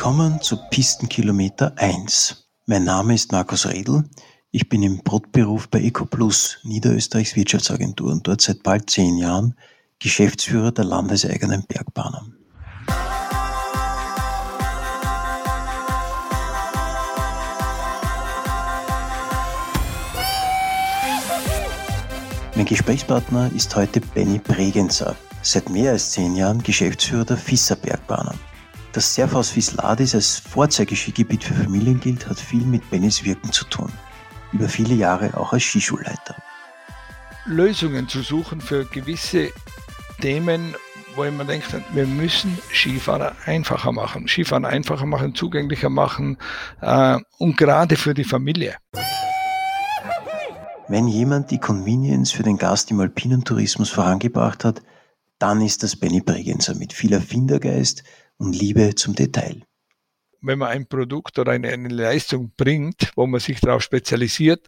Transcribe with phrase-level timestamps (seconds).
[0.00, 2.48] Willkommen zu Pistenkilometer 1.
[2.64, 4.04] Mein Name ist Markus Redl.
[4.50, 9.56] Ich bin im Brotberuf bei EcoPlus, Niederösterreichs Wirtschaftsagentur und dort seit bald zehn Jahren
[9.98, 12.34] Geschäftsführer der landeseigenen Bergbahnen.
[22.54, 28.49] Mein Gesprächspartner ist heute Benny Bregenzer, seit mehr als zehn Jahren Geschäftsführer der Fisser Bergbahnen.
[28.92, 33.92] Dass Serfaus Visladis als Vorzeigeskigebiet für Familien gilt, hat viel mit Bennys Wirken zu tun.
[34.52, 36.34] Über viele Jahre auch als Skischulleiter.
[37.44, 39.52] Lösungen zu suchen für gewisse
[40.20, 40.74] Themen,
[41.14, 46.36] wo man denkt, wir müssen Skifahrer einfacher machen, Skifahren einfacher machen, zugänglicher machen
[46.80, 48.76] äh, und gerade für die Familie.
[50.88, 54.82] Wenn jemand die Convenience für den Gast im alpinen Tourismus vorangebracht hat,
[55.38, 58.02] dann ist das Benny Bregenzer mit viel Erfindergeist
[58.40, 59.62] und Liebe zum Detail.
[60.40, 64.66] Wenn man ein Produkt oder eine, eine Leistung bringt, wo man sich darauf spezialisiert,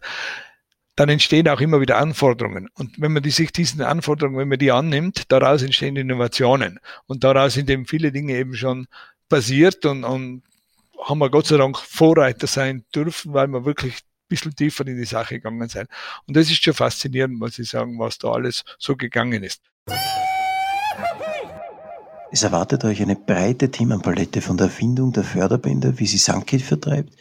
[0.95, 2.69] dann entstehen auch immer wieder Anforderungen.
[2.75, 6.79] Und wenn man die, sich diesen Anforderungen, wenn man die annimmt, daraus entstehen Innovationen.
[7.07, 8.85] Und daraus sind eben viele Dinge eben schon
[9.27, 10.43] passiert und, und
[11.03, 15.05] haben wir Gott sei Dank Vorreiter sein dürfen, weil wir wirklich bisschen tiefer in die
[15.05, 15.87] Sache gegangen sein.
[16.27, 19.61] Und das ist schon faszinierend, muss ich sagen, was da alles so gegangen ist.
[22.33, 27.13] Es erwartet euch eine breite Themenpalette von der Erfindung der Förderbänder, wie sie Sankit vertreibt,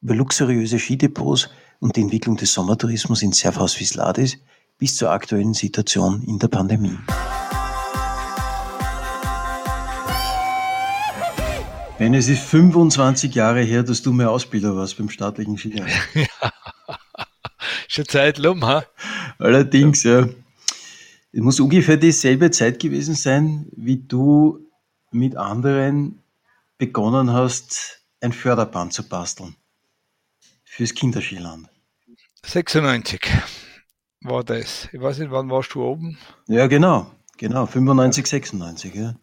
[0.00, 4.38] über luxuriöse Skidepots und die Entwicklung des Sommertourismus in Servhaus Visladis
[4.78, 6.96] bis zur aktuellen Situation in der Pandemie.
[11.98, 15.88] Ben, es ist 25 Jahre her, dass du mehr Ausbilder warst beim staatlichen Skijahr.
[16.14, 16.52] ja.
[17.88, 18.84] Schon Zeit lum, ha?
[19.40, 20.28] Allerdings, ja.
[21.32, 24.66] Es muss ungefähr dieselbe Zeit gewesen sein, wie du
[25.12, 26.22] mit anderen
[26.76, 29.54] begonnen hast, ein Förderband zu basteln.
[30.64, 31.68] Fürs Kinderskiland.
[32.44, 33.20] 96
[34.22, 34.88] war das.
[34.92, 36.18] Ich weiß nicht, wann warst du oben?
[36.48, 37.10] Ja, genau.
[37.38, 39.14] Genau, 95, 96, ja.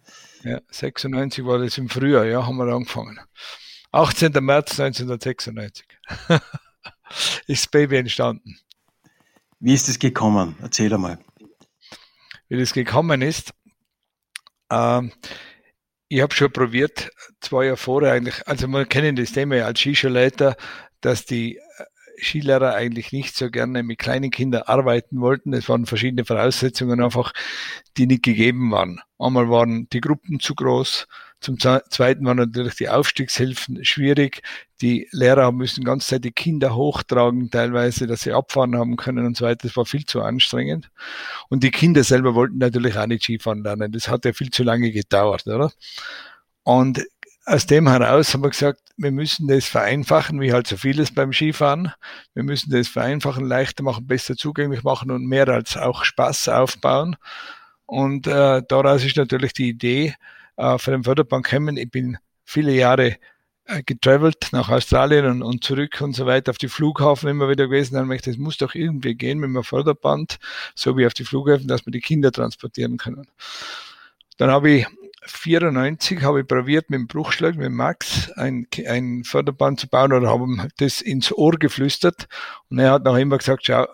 [0.43, 3.19] Ja, 96 war das im Frühjahr, ja, haben wir angefangen.
[3.91, 4.31] 18.
[4.43, 5.85] März 1996
[7.47, 8.57] ist das Baby entstanden.
[9.59, 10.55] Wie ist es gekommen?
[10.61, 11.19] Erzähl einmal.
[12.49, 13.51] Wie das gekommen ist,
[14.71, 15.11] ähm,
[16.09, 17.09] ich habe schon probiert,
[17.41, 20.55] zwei Jahre vorher eigentlich, also wir kennen das Thema als Skischulleiter,
[21.01, 21.59] dass die
[22.19, 25.53] Skilehrer eigentlich nicht so gerne mit kleinen Kindern arbeiten wollten.
[25.53, 27.33] Es waren verschiedene Voraussetzungen einfach,
[27.97, 28.99] die nicht gegeben waren.
[29.19, 31.07] Einmal waren die Gruppen zu groß,
[31.39, 34.41] zum Zweiten waren natürlich die Aufstiegshilfen schwierig.
[34.81, 39.37] Die Lehrer müssen ganz Zeit die Kinder hochtragen, teilweise, dass sie abfahren haben können und
[39.37, 39.67] so weiter.
[39.67, 40.89] Das war viel zu anstrengend.
[41.49, 43.91] Und die Kinder selber wollten natürlich auch nicht Skifahren lernen.
[43.91, 45.71] Das hat ja viel zu lange gedauert, oder?
[46.63, 47.05] Und
[47.45, 51.31] aus dem heraus haben wir gesagt, wir müssen das vereinfachen, wie halt so vieles beim
[51.31, 51.93] Skifahren.
[52.33, 57.15] Wir müssen das vereinfachen, leichter machen, besser zugänglich machen und mehr als auch Spaß aufbauen.
[57.85, 60.15] Und äh, daraus ist natürlich die Idee
[60.57, 61.77] äh, für den Förderband gekommen.
[61.77, 63.17] Ich bin viele Jahre
[63.65, 67.67] äh, getravelt nach Australien und, und zurück und so weiter auf die Flughafen immer wieder
[67.67, 67.95] gewesen.
[67.95, 70.37] Dann möchte es muss doch irgendwie gehen mit einem Förderband,
[70.75, 73.27] so wie auf die Flughäfen, dass wir die Kinder transportieren können.
[74.37, 74.87] Dann habe ich
[75.25, 80.29] 94 habe ich probiert mit dem Bruchschlag, mit Max, ein, ein Förderband zu bauen oder
[80.29, 82.27] habe ihm das ins Ohr geflüstert.
[82.69, 83.87] Und er hat noch immer gesagt, schau,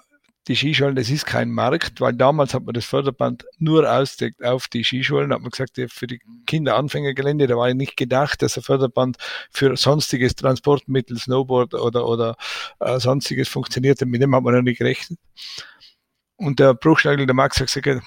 [0.48, 4.68] die Skischulen, das ist kein Markt, weil damals hat man das Förderband nur ausdeckt auf
[4.68, 8.64] die Skischulen, hat man gesagt, für die Kinderanfängergelände, da war ja nicht gedacht, dass ein
[8.64, 9.18] Förderband
[9.52, 12.36] für sonstiges Transportmittel, Snowboard oder, oder
[12.80, 15.20] äh, sonstiges funktioniert, mit dem hat man ja nicht gerechnet.
[16.36, 18.04] Und der Bruchschnagel, der Max, hat gesagt,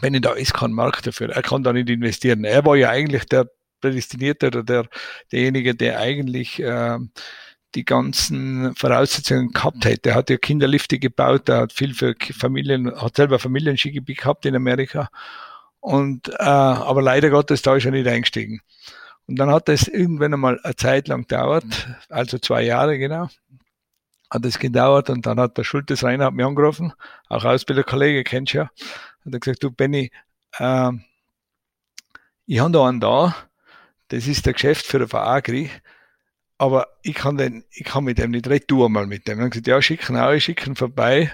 [0.00, 2.44] wenn da ist kein Markt dafür, er kann da nicht investieren.
[2.44, 3.48] Er war ja eigentlich der
[3.80, 4.88] Prädestinierte oder der,
[5.32, 6.98] derjenige, der eigentlich äh,
[7.74, 10.10] die ganzen Voraussetzungen gehabt hätte.
[10.10, 14.56] Er hat ja Kinderlifte gebaut, er hat viel für Familien, hat selber Familienskigebiet gehabt in
[14.56, 15.10] Amerika.
[15.80, 18.60] Und äh, aber leider Gottes, da ist er nicht eingestiegen.
[19.26, 21.64] Und dann hat es irgendwann einmal eine Zeit lang gedauert,
[22.08, 23.28] also zwei Jahre genau,
[24.28, 26.92] hat es gedauert und dann hat der Schultes Reinhard mich angerufen,
[27.28, 30.10] auch Ausbilderkollege, kennst du ja, hat er gesagt, du Benny,
[30.58, 30.90] äh,
[32.46, 33.36] ich habe da einen da,
[34.08, 35.70] das ist der Geschäftsführer von Agri,
[36.60, 39.38] aber ich kann, den, ich kann mit dem nicht reden, mal mit dem.
[39.38, 41.32] Dann gesagt, ja, schicken auch, schicken vorbei,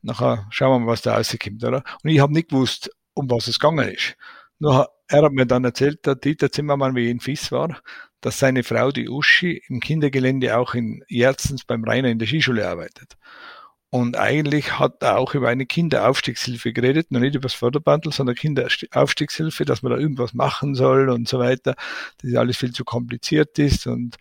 [0.00, 1.82] nachher schauen wir mal, was da rauskommt, oder?
[2.04, 4.16] Und ich habe nicht gewusst, um was es gegangen ist.
[4.60, 7.80] Nur er hat mir dann erzählt, der Dieter Zimmermann, wie in Fiss war,
[8.20, 12.68] dass seine Frau, die Uschi, im Kindergelände auch in Jerzens beim Rainer in der Skischule
[12.68, 13.16] arbeitet.
[13.94, 18.34] Und eigentlich hat er auch über eine Kinderaufstiegshilfe geredet, noch nicht über das Förderbandel, sondern
[18.34, 21.76] Kinderaufstiegshilfe, dass man da irgendwas machen soll und so weiter,
[22.20, 24.16] dass alles viel zu kompliziert ist und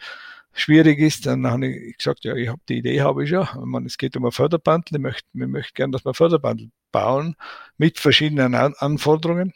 [0.54, 1.26] schwierig ist.
[1.26, 3.32] Dann habe ich gesagt, ja, ich habe die Idee, habe ich.
[3.32, 4.98] Ich meine, es geht um ein Förderbandel.
[4.98, 7.36] Ich möchte, ich möchte gerne, dass wir Förderbandel bauen
[7.80, 9.54] mit verschiedenen Anforderungen.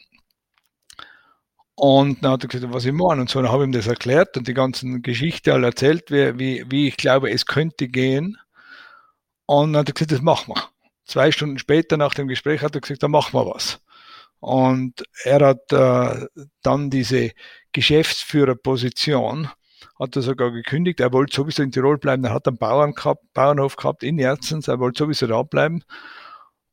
[1.76, 3.20] Und dann hat er gesagt, was ich meine.
[3.20, 6.36] Und so dann habe ich ihm das erklärt und die ganzen Geschichte all erzählt, wie,
[6.40, 8.36] wie, wie ich glaube, es könnte gehen.
[9.48, 10.62] Und dann hat er gesagt, das machen wir.
[11.06, 13.80] Zwei Stunden später nach dem Gespräch hat er gesagt, da machen wir was.
[14.40, 16.26] Und er hat äh,
[16.62, 17.30] dann diese
[17.72, 19.48] Geschäftsführerposition,
[19.98, 21.00] hat er sogar gekündigt.
[21.00, 22.24] Er wollte sowieso in Tirol bleiben.
[22.24, 24.68] Er hat einen Bauern gehabt, Bauernhof gehabt in Erzens.
[24.68, 25.82] Er wollte sowieso da bleiben.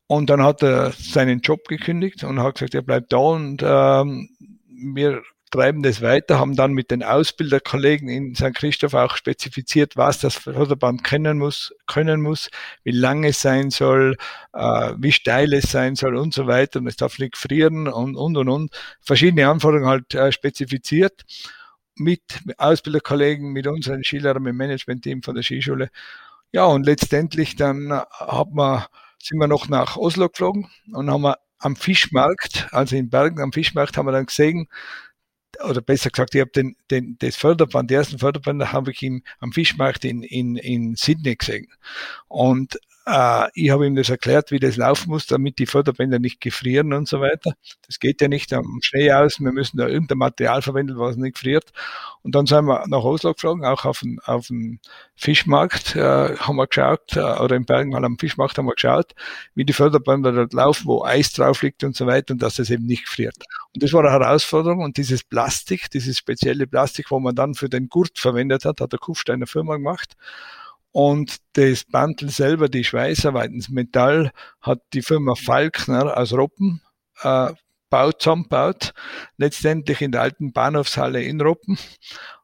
[0.07, 4.29] Und dann hat er seinen Job gekündigt und hat gesagt, er bleibt da und ähm,
[4.67, 5.23] wir
[5.55, 8.53] treiben das weiter, haben dann mit den Ausbilderkollegen in St.
[8.53, 12.49] Christoph auch spezifiziert, was das Förderband können muss, können muss,
[12.83, 14.17] wie lang es sein soll,
[14.53, 16.79] äh, wie steil es sein soll und so weiter.
[16.79, 18.75] Und es darf nicht frieren und, und, und, und.
[19.01, 21.23] Verschiedene Anforderungen halt äh, spezifiziert
[21.95, 22.21] mit
[22.57, 25.89] Ausbilderkollegen, mit unseren Schülern, mit dem Managementteam von der Skischule.
[26.51, 28.83] Ja, und letztendlich dann hat man,
[29.23, 33.53] sind wir noch nach Oslo geflogen und haben wir am Fischmarkt, also in Bergen am
[33.53, 34.67] Fischmarkt, haben wir dann gesehen,
[35.63, 39.23] oder besser gesagt, ich habe den, den, das Förderband, die ersten Förderband habe ich im,
[39.39, 41.67] am Fischmarkt in, in, in Sydney gesehen.
[42.27, 46.41] Und äh, ich habe ihm das erklärt, wie das laufen muss, damit die Förderbänder nicht
[46.41, 47.53] gefrieren und so weiter.
[47.85, 49.39] Das geht ja nicht am Schnee aus.
[49.39, 51.71] Wir müssen da irgendein Material verwenden, was nicht friert.
[52.23, 54.79] Und dann sind wir nach Oslo geflogen, auch auf den, auf den
[55.15, 59.13] Fischmarkt äh, haben wir geschaut, äh, oder in Bergen am Fischmarkt haben wir geschaut,
[59.53, 62.71] wie die Förderbänder dort laufen, wo Eis drauf liegt und so weiter und dass das
[62.71, 63.37] eben nicht friert.
[63.75, 64.79] Und das war eine Herausforderung.
[64.83, 68.91] Und dieses Plastik, dieses spezielle Plastik, wo man dann für den Gurt verwendet hat, hat
[68.91, 70.15] der Kufsteiner Firma gemacht.
[70.95, 74.31] Und das Bandel selber, die Schweißarbeiten, das Metall,
[74.61, 76.81] hat die Firma Falkner aus Roppen
[77.21, 77.51] äh,
[77.89, 78.93] baut, zusammenbaut.
[79.35, 81.77] Letztendlich in der alten Bahnhofshalle in Roppen.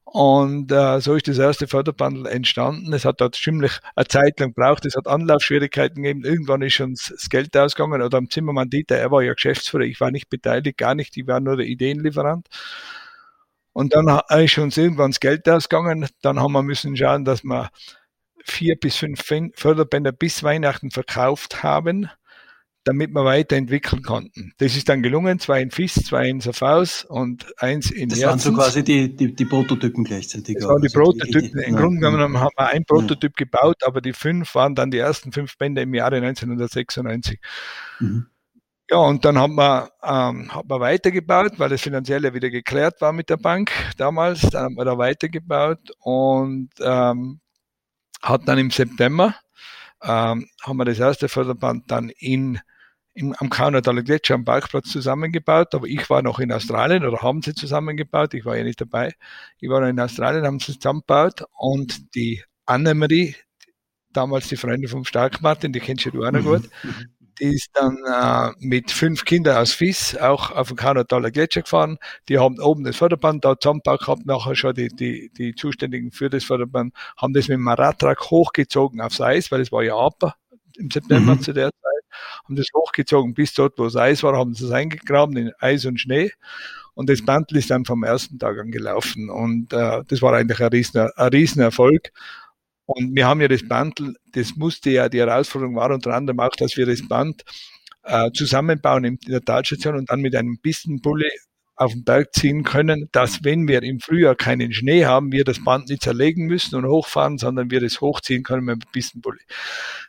[0.04, 2.92] Und äh, so ist das erste Förderbandel entstanden.
[2.92, 4.86] Es hat dort ziemlich eine Zeit lang gebraucht.
[4.86, 6.26] Es hat Anlaufschwierigkeiten gegeben.
[6.26, 8.02] Irgendwann ist schon das Geld ausgegangen.
[8.02, 9.86] Oder am Zimmermann Dieter, er war ja Geschäftsführer.
[9.86, 11.16] Ich war nicht beteiligt, gar nicht.
[11.16, 12.48] Ich war nur der Ideenlieferant.
[13.72, 16.10] Und dann ist uns irgendwann das Geld ausgegangen.
[16.22, 17.70] Dann haben wir müssen schauen, dass wir
[18.46, 19.22] vier bis fünf
[19.56, 22.10] Förderbänder bis Weihnachten verkauft haben,
[22.84, 24.54] damit wir weiterentwickeln konnten.
[24.58, 28.46] Das ist dann gelungen, zwei in FIS, zwei in Safhaus und eins in Das Herzens.
[28.46, 30.58] waren so quasi die, die, die Prototypen gleichzeitig.
[30.58, 31.60] Das waren die also Prototypen.
[31.60, 33.46] Im Grunde genommen haben wir ein Prototyp ja.
[33.46, 37.40] gebaut, aber die fünf waren dann die ersten fünf Bänder im Jahre 1996.
[38.00, 38.26] Mhm.
[38.90, 43.14] Ja, und dann haben wir, ähm, haben wir weitergebaut, weil das Finanzielle wieder geklärt war
[43.14, 44.42] mit der Bank damals.
[44.42, 47.40] Dann haben wir da weitergebaut und ähm,
[48.22, 49.36] hat dann im September,
[50.04, 52.60] ähm, haben wir das erste Förderband dann in,
[53.14, 57.42] in am Kaunertaler Gletscher am Parkplatz zusammengebaut, aber ich war noch in Australien oder haben
[57.42, 59.14] sie zusammengebaut, ich war ja nicht dabei.
[59.60, 63.36] Ich war noch in Australien, haben sie zusammengebaut und die Annemarie,
[64.14, 66.70] damals die Freundin vom Stark Martin, die kennst du auch noch mhm.
[67.40, 71.98] Die ist dann äh, mit fünf Kindern aus Fies auch auf den Kanadaler Gletscher gefahren.
[72.30, 76.30] Die haben oben das Förderband da zusammengebaut gehabt, nachher schon die, die, die Zuständigen für
[76.30, 80.36] das Förderband, haben das mit dem Radtrag hochgezogen aufs Eis, weil es war ja Aper
[80.78, 81.42] im September mhm.
[81.42, 82.04] zu der Zeit,
[82.46, 85.86] haben das hochgezogen bis dort, wo es Eis war, haben sie es eingegraben in Eis
[85.86, 86.32] und Schnee.
[86.94, 89.30] Und das Bandel ist dann vom ersten Tag an gelaufen.
[89.30, 92.12] Und äh, das war eigentlich ein riesen, ein riesen Erfolg.
[92.86, 94.02] Und wir haben ja das Band,
[94.34, 97.44] das musste ja, die Herausforderung war unter anderem auch, dass wir das Band
[98.04, 101.30] äh, zusammenbauen in der Talstation und dann mit einem Pistenbully
[101.82, 105.64] auf den Berg ziehen können, dass wenn wir im Frühjahr keinen Schnee haben, wir das
[105.64, 109.42] Band nicht zerlegen müssen und hochfahren, sondern wir das hochziehen können mit dem Pistenbully.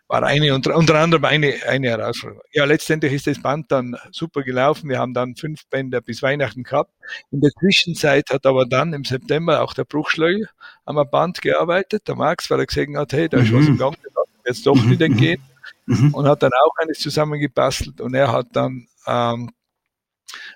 [0.06, 2.42] War eine, unter, unter anderem eine, eine Herausforderung.
[2.52, 4.90] Ja, letztendlich ist das Band dann super gelaufen.
[4.90, 6.90] Wir haben dann fünf Bänder bis Weihnachten gehabt.
[7.30, 10.48] In der Zwischenzeit hat aber dann im September auch der Bruchschläger
[10.84, 13.58] am Band gearbeitet, der Max, weil er gesehen hat, hey, da ist mhm.
[13.58, 15.40] was im Gang, das jetzt doch nicht entgehen.
[15.86, 16.12] Mhm.
[16.12, 19.50] Und hat dann auch eines zusammengebastelt und er hat dann ähm,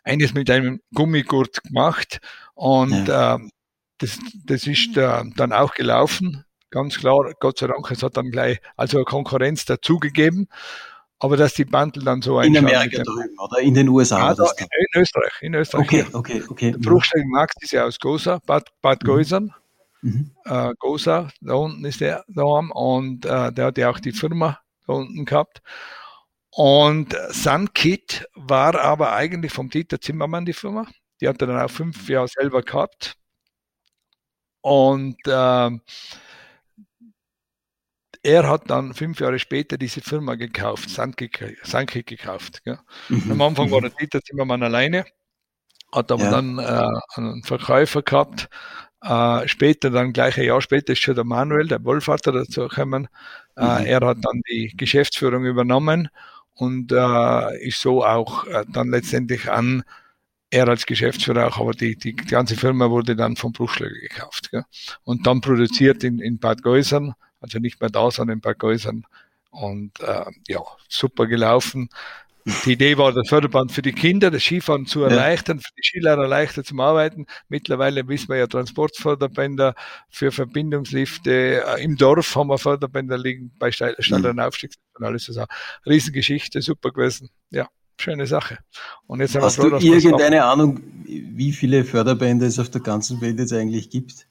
[0.07, 2.21] eines mit einem Gummigurt gemacht
[2.55, 3.35] und ja.
[3.35, 3.39] äh,
[3.99, 6.45] das, das ist äh, dann auch gelaufen.
[6.71, 10.49] Ganz klar, Gott sei Dank, es hat dann gleich also Konkurrenz dazugegeben.
[11.19, 14.19] Aber dass die Bandel dann so In Amerika drüben oder in den USA?
[14.19, 15.33] Ja, da, in Österreich.
[15.41, 15.87] In Österreich.
[15.87, 16.71] Okay, okay, okay.
[16.73, 19.07] Der Bruchstein Max ist ja aus Gosa, Bad, Bad mhm.
[19.07, 19.55] Geusern.
[20.03, 20.31] Mhm.
[20.45, 24.61] Äh, Gosa, da unten ist der daheim und äh, der hat ja auch die Firma
[24.87, 25.63] da unten gehabt.
[26.57, 30.87] Und Sunkit war aber eigentlich vom Dieter Zimmermann die Firma.
[31.21, 33.15] Die hat er dann auch fünf Jahre selber gehabt.
[34.63, 35.71] Und äh,
[38.23, 42.63] er hat dann fünf Jahre später diese Firma gekauft, Sandkick gekauft.
[43.11, 43.33] Mhm.
[43.33, 45.05] Am Anfang war der Dieter Zimmermann alleine,
[45.93, 46.31] hat aber ja.
[46.31, 48.49] dann äh, einen Verkäufer gehabt.
[49.03, 53.09] Äh, später, dann gleich ein Jahr später, ist schon der Manuel, der Wohlvater dazu gekommen.
[53.57, 53.87] Äh, mhm.
[53.87, 56.09] Er hat dann die Geschäftsführung übernommen
[56.57, 59.85] und äh, ist so auch äh, dann letztendlich an
[60.51, 64.51] er als Geschäftsführer auch, aber die, die, die ganze Firma wurde dann vom Bruchschläger gekauft.
[64.51, 64.65] Gell?
[65.05, 69.07] Und dann produziert in, in Bad Geusern also nicht mehr da, sondern bei Gäusern.
[69.51, 71.89] Und äh, ja, super gelaufen.
[72.65, 76.29] Die Idee war, das Förderband für die Kinder, das Skifahren zu erleichtern, für die Skilehrer
[76.29, 77.27] leichter zum Arbeiten.
[77.49, 79.75] Mittlerweile wissen wir ja Transportförderbänder
[80.11, 81.65] für Verbindungslifte.
[81.65, 84.41] Äh, Im Dorf haben wir Förderbänder liegen bei steileren mhm.
[84.41, 85.45] Aufstiegs und alles so.
[85.87, 87.31] Riesengeschichte, super gewesen.
[87.51, 88.59] Ja, schöne Sache.
[89.09, 93.41] Und jetzt Hast froh, du irgendeine Ahnung, wie viele Förderbänder es auf der ganzen Welt
[93.41, 94.29] jetzt eigentlich gibt?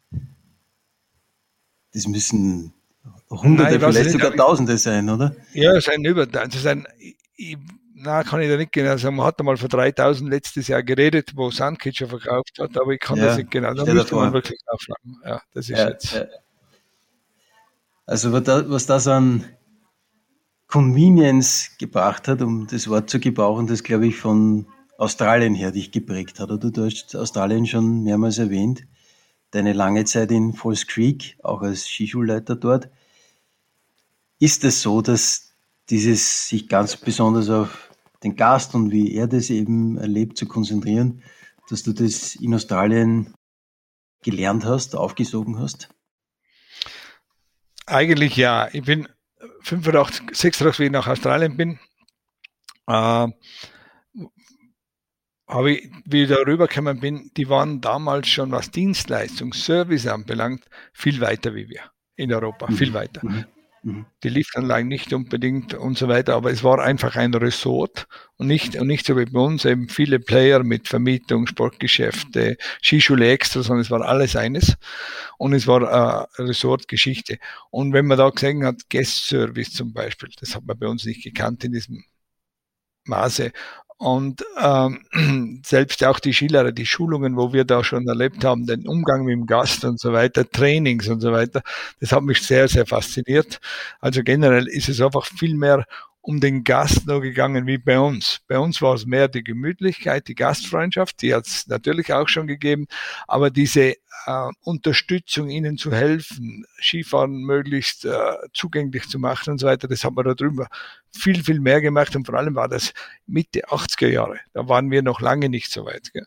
[1.93, 2.73] Das müssen
[3.29, 5.35] Hunderte, Nein, vielleicht sogar Tausende sein, oder?
[5.53, 6.87] Ja, es sind über, also sind,
[7.35, 7.57] ich,
[7.97, 9.15] na, kann ich da nicht genau sagen.
[9.15, 13.17] Man hat einmal vor 3000 letztes Jahr geredet, wo Sandkitscher verkauft hat, aber ich kann
[13.17, 13.73] ja, das nicht genau.
[13.73, 15.17] Da müsste man wirklich aufschlagen.
[15.23, 16.13] Ja, das ist ja, jetzt.
[16.13, 16.25] Ja.
[18.05, 19.45] Also, was das, was das an
[20.67, 25.93] Convenience gebracht hat, um das Wort zu gebrauchen, das glaube ich von Australien her dich
[25.93, 26.51] geprägt hat.
[26.51, 28.83] Oder du hast Australien schon mehrmals erwähnt.
[29.51, 32.89] Deine lange Zeit in Falls Creek, auch als Skischulleiter dort.
[34.37, 35.54] Ist es so, dass
[35.89, 37.89] dieses sich ganz besonders auf
[38.23, 41.21] den Gast und wie er das eben erlebt zu konzentrieren,
[41.69, 43.33] dass du das in Australien
[44.23, 45.89] gelernt hast, aufgesogen hast?
[47.85, 48.69] Eigentlich ja.
[48.73, 49.07] Ich bin
[49.61, 51.79] 85, 86, wie ich nach Australien bin,
[52.87, 53.27] äh,
[55.47, 60.65] habe ich, wie ich da rübergekommen bin, die waren damals schon, was Dienstleistung, Service anbelangt,
[60.91, 62.75] viel weiter wie wir in Europa, mhm.
[62.75, 63.21] viel weiter.
[63.23, 63.45] Mhm.
[63.85, 64.07] Mhm.
[64.23, 68.75] die Liftanlagen nicht unbedingt und so weiter, aber es war einfach ein Resort und nicht,
[68.77, 73.81] und nicht so wie bei uns eben viele Player mit Vermietung, Sportgeschäfte, Skischule extra, sondern
[73.81, 74.75] es war alles eines
[75.37, 75.83] und es war
[76.39, 77.37] äh, Resortgeschichte.
[77.69, 81.05] Und wenn man da gesehen hat, Guest Service zum Beispiel, das hat man bei uns
[81.05, 82.03] nicht gekannt in diesem
[83.05, 83.51] Maße.
[83.97, 88.87] Und ähm, selbst auch die Skilehrer, die Schulungen, wo wir da schon erlebt haben, den
[88.87, 91.61] Umgang mit dem Gast und so weiter, Trainings und so weiter,
[92.01, 93.59] das hat mich sehr, sehr fasziniert.
[94.01, 95.85] Also generell ist es einfach viel mehr
[96.25, 98.39] um den Gast noch gegangen wie bei uns.
[98.47, 102.47] Bei uns war es mehr die Gemütlichkeit, die Gastfreundschaft, die hat es natürlich auch schon
[102.47, 102.87] gegeben,
[103.27, 103.93] aber diese
[104.25, 110.03] äh, Unterstützung, ihnen zu helfen, Skifahren möglichst äh, zugänglich zu machen und so weiter, das
[110.03, 110.67] haben wir da drüber
[111.11, 112.91] viel, viel mehr gemacht und vor allem war das
[113.27, 114.39] Mitte 80er Jahre.
[114.53, 116.11] Da waren wir noch lange nicht so weit.
[116.11, 116.25] Gell?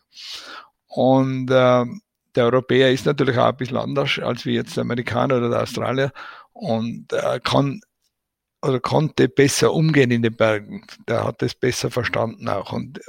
[0.87, 1.85] Und äh,
[2.35, 5.63] der Europäer ist natürlich auch ein bisschen anders als wie jetzt der Amerikaner oder der
[5.63, 6.13] Australier
[6.53, 7.81] und äh, kann
[8.61, 10.85] oder konnte besser umgehen in den Bergen.
[11.07, 12.73] Der hat das besser verstanden auch.
[12.73, 13.01] Und äh,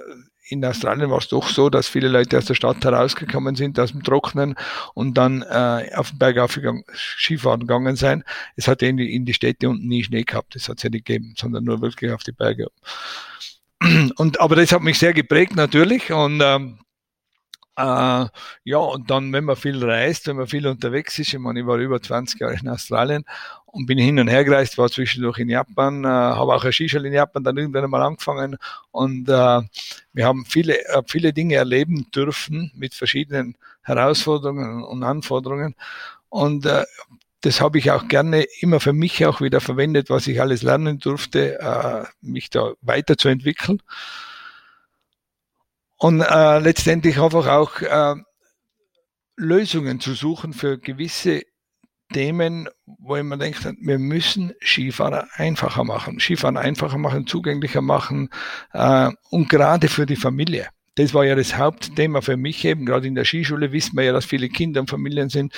[0.50, 3.92] in Australien war es doch so, dass viele Leute aus der Stadt herausgekommen sind, aus
[3.92, 4.56] dem Trocknen
[4.94, 8.24] und dann äh, auf den Berg aufgegangen, Skifahren gegangen sein.
[8.56, 10.90] Es hat in die, in die Städte unten nie Schnee gehabt, das hat es ja
[10.90, 12.66] nicht gegeben, sondern nur wirklich auf die Berge.
[14.16, 16.80] Und, aber das hat mich sehr geprägt natürlich und ähm,
[17.76, 18.26] äh,
[18.64, 21.66] ja, und dann, wenn man viel reist, wenn man viel unterwegs ist, ich meine, ich
[21.66, 23.24] war über 20 Jahre in Australien
[23.72, 27.06] und bin hin und her gereist, war zwischendurch in Japan, äh, habe auch ein Skischall
[27.06, 28.56] in Japan dann irgendwann einmal angefangen
[28.90, 29.60] und äh,
[30.12, 35.74] wir haben viele, äh, viele Dinge erleben dürfen mit verschiedenen Herausforderungen und Anforderungen
[36.28, 36.84] und äh,
[37.42, 40.98] das habe ich auch gerne immer für mich auch wieder verwendet, was ich alles lernen
[40.98, 43.82] durfte, äh, mich da weiterzuentwickeln.
[45.96, 48.14] Und äh, letztendlich einfach auch äh,
[49.36, 51.42] Lösungen zu suchen für gewisse
[52.12, 58.28] Themen, wo mir denke, wir müssen Skifahrer einfacher machen, Skifahren einfacher machen, zugänglicher machen
[58.72, 60.68] äh, und gerade für die Familie.
[60.96, 62.84] Das war ja das Hauptthema für mich eben.
[62.84, 65.54] Gerade in der Skischule wissen wir ja, dass viele Kinder und Familien sind,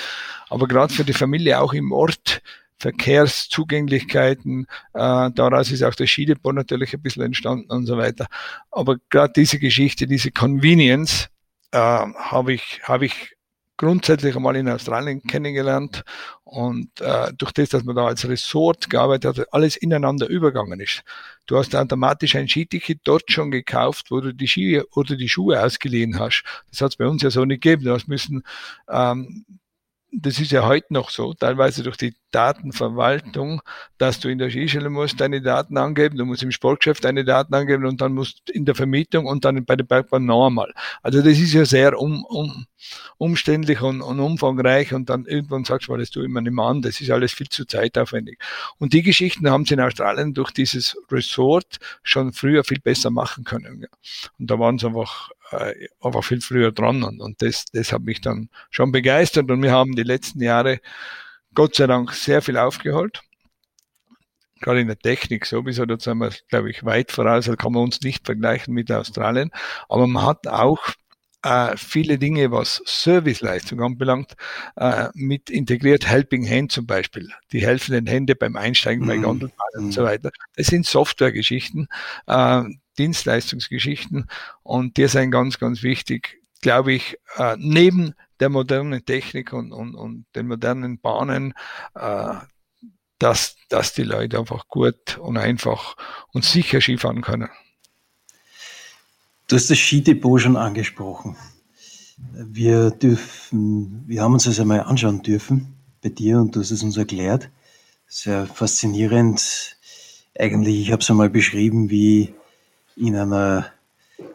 [0.49, 2.41] aber gerade für die Familie auch im Ort
[2.77, 4.67] Verkehrszugänglichkeiten.
[4.93, 8.27] Äh, daraus ist auch das Skidepot natürlich ein bisschen entstanden und so weiter.
[8.71, 11.29] Aber gerade diese Geschichte, diese Convenience,
[11.71, 13.35] äh, habe ich, habe ich
[13.77, 16.03] grundsätzlich einmal in Australien kennengelernt
[16.43, 21.03] und äh, durch das, dass man da als Resort gearbeitet hat, alles ineinander übergangen ist.
[21.45, 25.61] Du hast automatisch ein Skiticket dort schon gekauft, wo du die Ski oder die Schuhe
[25.61, 26.43] ausgeliehen hast.
[26.69, 27.85] Das hat es bei uns ja so nicht gegeben.
[27.85, 28.43] Du hast müssen
[28.89, 29.45] ähm,
[30.15, 33.61] das ist ja heute noch so, teilweise durch die Datenverwaltung,
[33.97, 37.53] dass du in der Skischule musst deine Daten angeben, du musst im Sportgeschäft deine Daten
[37.53, 40.71] angeben und dann musst in der Vermietung und dann bei der Bergbahn nochmal.
[41.01, 42.65] Also das ist ja sehr um, um,
[43.17, 46.53] umständlich und, und umfangreich und dann irgendwann sagst du mal, das tue ich mir nicht
[46.53, 48.39] mehr an, das ist alles viel zu zeitaufwendig.
[48.77, 53.43] Und die Geschichten haben sie in Australien durch dieses Resort schon früher viel besser machen
[53.43, 53.87] können.
[54.39, 58.03] Und da waren sie einfach äh, einfach viel früher dran und, und das, das hat
[58.03, 60.79] mich dann schon begeistert und wir haben die letzten Jahre
[61.53, 63.21] Gott sei Dank sehr viel aufgeholt.
[64.61, 67.83] Gerade in der Technik sowieso, da sind wir, glaube ich, weit voraus, da kann man
[67.83, 69.51] uns nicht vergleichen mit Australien.
[69.89, 70.93] Aber man hat auch
[71.43, 74.33] äh, viele Dinge, was Serviceleistung anbelangt,
[74.77, 79.23] äh, mit integriert Helping Hand zum Beispiel, die helfenden Hände beim Einsteigen bei mhm.
[79.23, 79.85] Gondelfahrern mhm.
[79.85, 80.31] und so weiter.
[80.55, 81.89] Das sind Softwaregeschichten,
[82.27, 82.63] äh,
[82.97, 84.27] Dienstleistungsgeschichten
[84.63, 89.95] und die sind ganz, ganz wichtig, glaube ich, äh, neben der modernen Technik und, und,
[89.95, 91.53] und den modernen Bahnen,
[91.95, 92.35] äh,
[93.19, 95.95] dass, dass die Leute einfach gut und einfach
[96.33, 97.49] und sicher Skifahren können.
[99.47, 101.35] Du hast das Skidepot schon angesprochen.
[102.33, 106.83] Wir dürfen, wir haben uns das einmal anschauen dürfen bei dir und du hast es
[106.83, 107.49] uns erklärt.
[108.07, 109.77] Sehr faszinierend.
[110.37, 112.33] Eigentlich, ich habe es einmal beschrieben, wie
[112.95, 113.67] in einer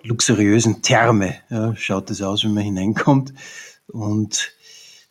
[0.02, 1.36] luxuriösen Therme.
[1.50, 3.32] Ja, schaut es aus, wenn man hineinkommt.
[3.86, 4.52] Und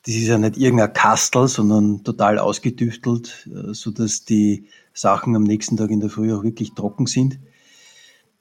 [0.06, 5.44] das ist ja nicht irgendein Kastel, sondern total ausgedüftelt, äh, so dass die Sachen am
[5.44, 7.40] nächsten Tag in der Früh auch wirklich trocken sind.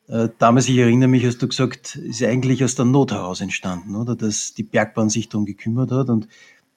[0.08, 3.96] Äh, damals, ich erinnere mich, hast du gesagt, ist eigentlich aus der Not heraus entstanden,
[3.96, 4.14] oder?
[4.14, 6.28] Dass die Bergbahn sich darum gekümmert hat und,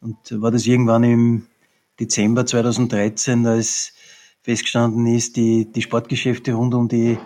[0.01, 1.47] und war das irgendwann im
[1.99, 3.93] Dezember 2013, als
[4.41, 7.19] festgestanden ist, die, die Sportgeschäfte rund um die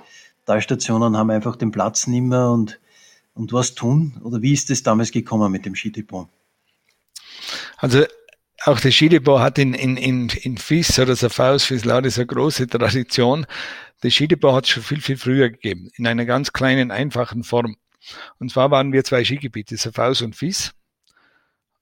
[0.45, 2.79] Talstationen haben einfach den Platz nicht mehr und,
[3.33, 4.19] und was tun?
[4.23, 6.27] Oder wie ist es damals gekommen mit dem Skidepot?
[7.77, 8.05] Also
[8.65, 13.45] auch das Skidepot hat in, in, in, in Fiss oder Safaus Fisladis eine große Tradition.
[14.01, 17.75] Das Skidepot hat es schon viel, viel früher gegeben, in einer ganz kleinen, einfachen Form.
[18.39, 20.73] Und zwar waren wir zwei Skigebiete, Safaus und Fiss,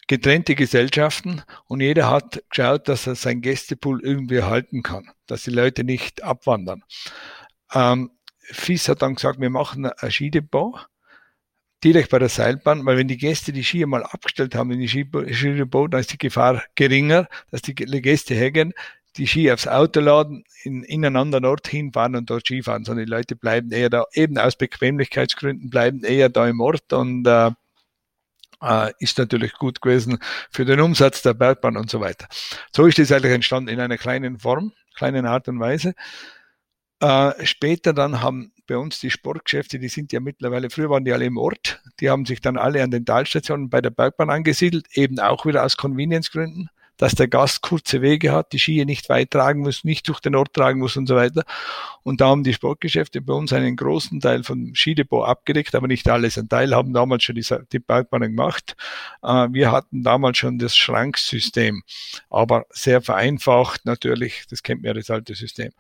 [0.08, 5.52] getrennte Gesellschaften und jeder hat geschaut, dass er sein Gästepool irgendwie erhalten kann, dass die
[5.52, 6.84] Leute nicht abwandern.
[7.74, 10.88] Ähm, FIS hat dann gesagt, wir machen ein Skidepot
[11.84, 14.88] direkt bei der Seilbahn, weil wenn die Gäste die Skier mal abgestellt haben in die
[14.88, 18.74] Skidepot, dann ist die Gefahr geringer, dass die Gäste hängen,
[19.18, 23.36] die Ski aufs Auto laden, in, ineinander Ort hinfahren und dort Skifahren, sondern die Leute
[23.36, 27.52] bleiben eher da, eben aus Bequemlichkeitsgründen bleiben eher da im Ort und äh,
[28.62, 32.28] äh, ist natürlich gut gewesen für den Umsatz der Bergbahn und so weiter.
[32.72, 35.94] So ist es eigentlich entstanden in einer kleinen Form, kleinen Art und Weise.
[37.02, 41.12] Äh, später dann haben bei uns die Sportgeschäfte, die sind ja mittlerweile, früher waren die
[41.12, 44.86] alle im Ort, die haben sich dann alle an den Talstationen bei der Bergbahn angesiedelt,
[44.94, 49.32] eben auch wieder aus Convenience-Gründen, dass der Gast kurze Wege hat, die Skier nicht weit
[49.32, 51.44] tragen muss, nicht durch den Ort tragen muss und so weiter.
[52.04, 56.08] Und da haben die Sportgeschäfte bei uns einen großen Teil vom Skidepot abgedeckt, aber nicht
[56.08, 56.38] alles.
[56.38, 58.76] Ein Teil haben damals schon die, Bergbahnen gemacht.
[59.24, 61.82] Äh, wir hatten damals schon das Schranksystem,
[62.30, 65.72] aber sehr vereinfacht natürlich, das kennt man ja das alte System.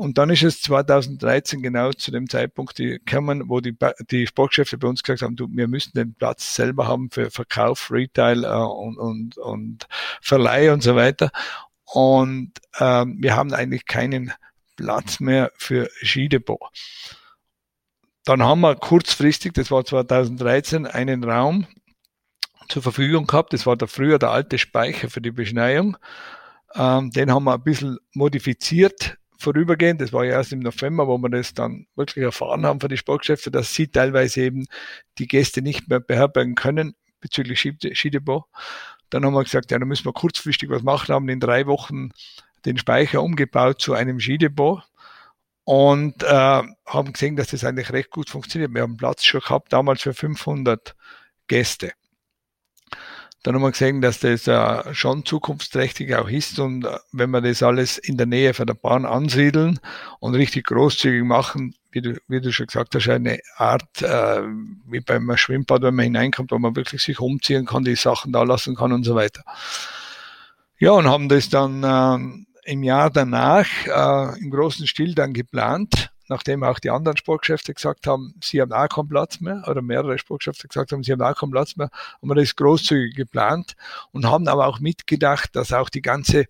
[0.00, 3.76] Und dann ist es 2013 genau zu dem Zeitpunkt gekommen, wo die,
[4.10, 7.90] die Sportgeschäfte bei uns gesagt haben, du, wir müssen den Platz selber haben für Verkauf,
[7.90, 9.88] Retail äh, und, und, und
[10.22, 11.30] Verleih und so weiter.
[11.84, 14.32] Und ähm, wir haben eigentlich keinen
[14.74, 16.70] Platz mehr für Skidepot.
[18.24, 21.66] Dann haben wir kurzfristig, das war 2013, einen Raum
[22.70, 23.52] zur Verfügung gehabt.
[23.52, 25.98] Das war der früher der alte Speicher für die Beschneiung.
[26.74, 31.18] Ähm, den haben wir ein bisschen modifiziert vorübergehend, das war ja erst im November, wo
[31.18, 34.66] wir das dann wirklich erfahren haben von den Sportgeschäften, dass sie teilweise eben
[35.18, 38.44] die Gäste nicht mehr beherbergen können bezüglich Skidepot.
[39.10, 42.10] Dann haben wir gesagt, ja, da müssen wir kurzfristig was machen, haben in drei Wochen
[42.64, 44.82] den Speicher umgebaut zu einem Skidepot
[45.64, 48.74] und äh, haben gesehen, dass das eigentlich recht gut funktioniert.
[48.74, 50.94] Wir haben Platz schon gehabt, damals für 500
[51.46, 51.92] Gäste.
[53.42, 57.40] Dann haben wir gesehen, dass das äh, schon zukunftsträchtig auch ist und äh, wenn wir
[57.40, 59.80] das alles in der Nähe von der Bahn ansiedeln
[60.18, 64.42] und richtig großzügig machen, wie du, wie du schon gesagt hast, eine Art äh,
[64.86, 68.42] wie beim Schwimmbad, wenn man hineinkommt, wo man wirklich sich umziehen kann, die Sachen da
[68.42, 69.42] lassen kann und so weiter.
[70.78, 76.10] Ja, und haben das dann äh, im Jahr danach äh, im großen Stil dann geplant
[76.30, 80.16] nachdem auch die anderen Sportgeschäfte gesagt haben, sie haben auch keinen Platz mehr, oder mehrere
[80.16, 83.74] Sportgeschäfte gesagt haben, sie haben auch keinen Platz mehr, haben wir das großzügig geplant
[84.12, 86.46] und haben aber auch mitgedacht, dass auch die ganze,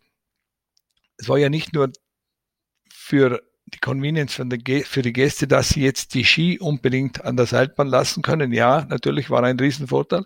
[1.16, 1.90] es war ja nicht nur
[2.92, 7.86] für die Convenience für die Gäste, dass sie jetzt die Ski unbedingt an der Seilbahn
[7.86, 8.52] lassen können.
[8.52, 10.24] Ja, natürlich war ein Riesenvorteil.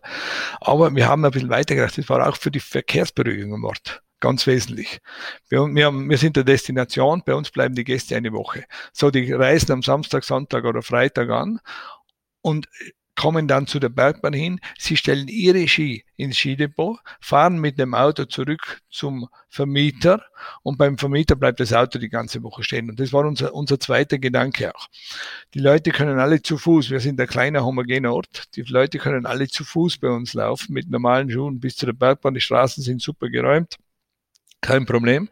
[0.60, 1.98] Aber wir haben ein bisschen weiter gedacht.
[1.98, 5.00] Das war auch für die Verkehrsberuhigung am Ort ganz wesentlich.
[5.50, 8.64] Wir, wir, haben, wir sind der Destination, bei uns bleiben die Gäste eine Woche.
[8.94, 11.60] So, die reisen am Samstag, Sonntag oder Freitag an
[12.40, 12.66] und
[13.16, 14.60] kommen dann zu der Bergbahn hin.
[14.78, 20.22] Sie stellen ihre Ski ins Skidepot, fahren mit dem Auto zurück zum Vermieter
[20.62, 22.88] und beim Vermieter bleibt das Auto die ganze Woche stehen.
[22.88, 24.86] Und das war unser, unser zweiter Gedanke auch.
[25.52, 29.26] Die Leute können alle zu Fuß, wir sind ein kleiner homogener Ort, die Leute können
[29.26, 32.32] alle zu Fuß bei uns laufen mit normalen Schuhen bis zu der Bergbahn.
[32.32, 33.76] Die Straßen sind super geräumt
[34.64, 35.28] kein Problem.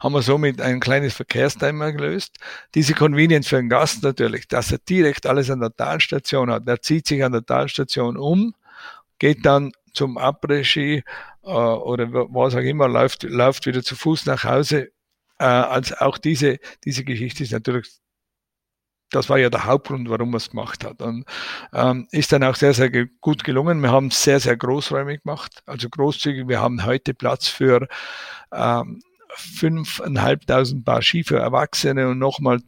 [0.00, 2.36] Haben wir somit ein kleines Verkehrstimer gelöst.
[2.74, 6.66] Diese Convenience für den Gast natürlich, dass er direkt alles an der Talstation hat.
[6.66, 8.54] Er zieht sich an der Talstation um,
[9.18, 11.04] geht dann zum Après-Ski
[11.44, 14.90] äh, oder was auch immer, läuft, läuft wieder zu Fuß nach Hause.
[15.38, 18.02] Äh, also auch diese, diese Geschichte ist natürlich
[19.12, 21.00] das war ja der Hauptgrund, warum man es gemacht hat.
[21.02, 21.24] Und
[21.72, 22.90] ähm, ist dann auch sehr, sehr
[23.20, 23.80] gut gelungen.
[23.80, 26.48] Wir haben es sehr, sehr großräumig gemacht, also großzügig.
[26.48, 27.86] Wir haben heute Platz für
[28.52, 29.02] ähm,
[29.36, 32.60] 5.500 Paar Ski für Erwachsene und nochmal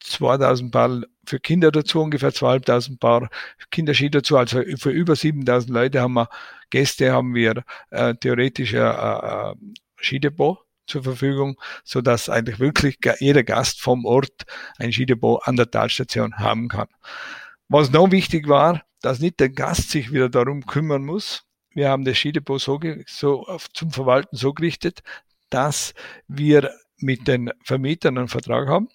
[0.00, 3.30] 2000 Paar für Kinder dazu, ungefähr 12.000 Paar
[3.70, 4.36] Kinderski dazu.
[4.36, 6.28] Also für über 7.000 Leute haben wir
[6.70, 9.54] Gäste, haben wir äh, theoretisch äh, äh,
[10.00, 14.42] Skidepot zur Verfügung, so dass eigentlich wirklich jeder Gast vom Ort
[14.78, 16.88] ein Skidepot an der Talstation haben kann.
[17.68, 21.44] Was noch wichtig war, dass nicht der Gast sich wieder darum kümmern muss.
[21.74, 25.02] Wir haben das Skidepot so, so auf, zum Verwalten so gerichtet,
[25.50, 25.94] dass
[26.28, 28.88] wir mit den Vermietern einen Vertrag haben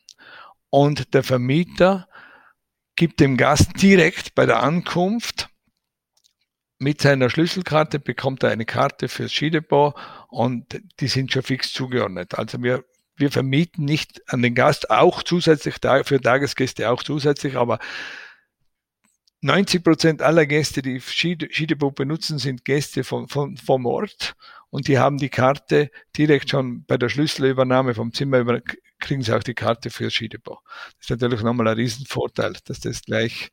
[0.70, 2.08] und der Vermieter
[2.96, 5.50] gibt dem Gast direkt bei der Ankunft
[6.80, 9.96] mit seiner Schlüsselkarte bekommt er eine Karte fürs Skidepot
[10.30, 12.38] und die sind schon fix zugeordnet.
[12.38, 12.86] Also wir,
[13.16, 17.80] wir vermieten nicht an den Gast auch zusätzlich, für Tagesgäste auch zusätzlich, aber
[19.42, 24.36] 90 Prozent aller Gäste, die Skidepot benutzen, sind Gäste von, von, vom Ort
[24.70, 28.62] und die haben die Karte direkt schon bei der Schlüsselübernahme vom Zimmer über,
[29.00, 30.60] kriegen sie auch die Karte fürs Skidepot.
[30.98, 33.52] Das ist natürlich nochmal ein Riesenvorteil, dass das gleich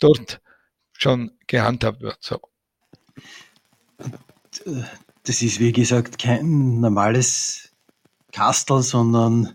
[0.00, 0.40] dort
[0.92, 2.18] schon gehandhabt wird.
[2.20, 2.40] So.
[5.22, 7.72] Das ist wie gesagt kein normales
[8.32, 9.54] Kastel, sondern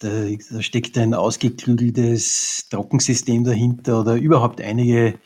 [0.00, 0.08] da,
[0.50, 5.18] da steckt ein ausgeklügeltes Trockensystem dahinter oder überhaupt einige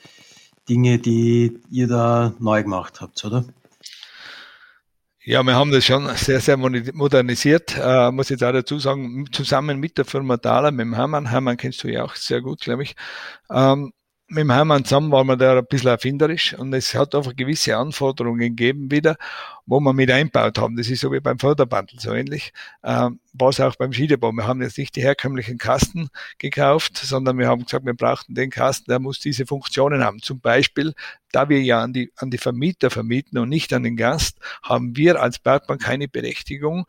[0.68, 3.44] Dinge, die ihr da neu gemacht habt, oder?
[5.26, 9.78] Ja, wir haben das schon sehr, sehr modernisiert, äh, muss jetzt auch dazu sagen, zusammen
[9.78, 11.30] mit der Firma Thaler, mit dem Hermann.
[11.30, 12.94] Hermann kennst du ja auch sehr gut, glaube ich.
[13.50, 13.92] Ähm,
[14.34, 17.76] mit dem Hermann zusammen waren wir da ein bisschen erfinderisch und es hat einfach gewisse
[17.76, 19.16] Anforderungen gegeben wieder,
[19.64, 20.76] wo wir mit einbaut haben.
[20.76, 22.52] Das ist so wie beim Förderbandel so ähnlich.
[22.82, 24.32] Ähm, war es auch beim Skidebau.
[24.32, 28.50] Wir haben jetzt nicht die herkömmlichen Kasten gekauft, sondern wir haben gesagt, wir brauchten den
[28.50, 30.20] Kasten, der muss diese Funktionen haben.
[30.20, 30.94] Zum Beispiel,
[31.30, 34.96] da wir ja an die, an die Vermieter vermieten und nicht an den Gast, haben
[34.96, 36.86] wir als Bergbahn keine Berechtigung,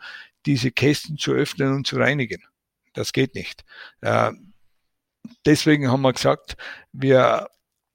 [0.48, 2.44] diese Kästen zu öffnen und zu reinigen.
[2.94, 3.64] Das geht nicht.
[4.02, 4.32] Äh,
[5.46, 6.58] deswegen haben wir gesagt,
[6.92, 7.48] wir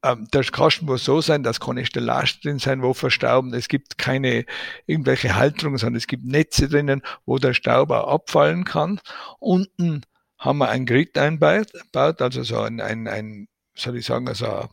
[0.02, 3.52] ähm, der Kasten muss so sein, dass keine Stellage drin sein, wo verstauben.
[3.54, 4.46] Es gibt keine
[4.86, 9.00] irgendwelche Halterung, sondern es gibt Netze drinnen, wo der Staub auch abfallen kann.
[9.38, 10.02] Unten
[10.38, 14.68] haben wir ein Grid einbaut, also so ein, ein, ein soll ich sagen, also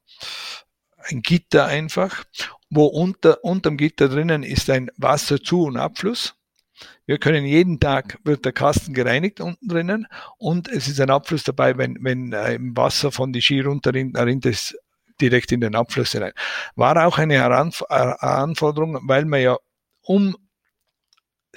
[1.10, 2.24] ein Gitter einfach,
[2.70, 6.36] wo unter, unterm Gitter drinnen ist ein Wasserzu- und Abfluss.
[7.06, 11.44] Wir können jeden Tag, wird der Kasten gereinigt unten drinnen und es ist ein Abfluss
[11.44, 14.76] dabei, wenn, wenn äh, Wasser von die Ski runterrinnt, rinnt es
[15.20, 16.34] direkt in den Abfluss hinein.
[16.76, 19.58] War auch eine Heranf äh, Anforderung, weil man ja
[20.04, 20.36] um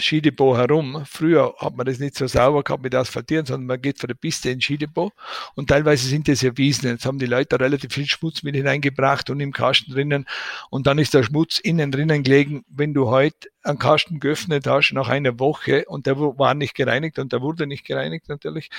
[0.01, 1.03] Skidepot herum.
[1.07, 4.15] Früher hat man das nicht so sauber gehabt mit Asphaltieren, sondern man geht von der
[4.15, 5.13] Piste ins Skidepot
[5.55, 6.91] und teilweise sind das ja Wiesen.
[6.91, 10.27] Jetzt haben die Leute relativ viel Schmutz mit hineingebracht und im Kasten drinnen
[10.71, 12.65] und dann ist der Schmutz innen drinnen gelegen.
[12.69, 17.19] Wenn du heute einen Kasten geöffnet hast nach einer Woche und der war nicht gereinigt
[17.19, 18.71] und der wurde nicht gereinigt natürlich,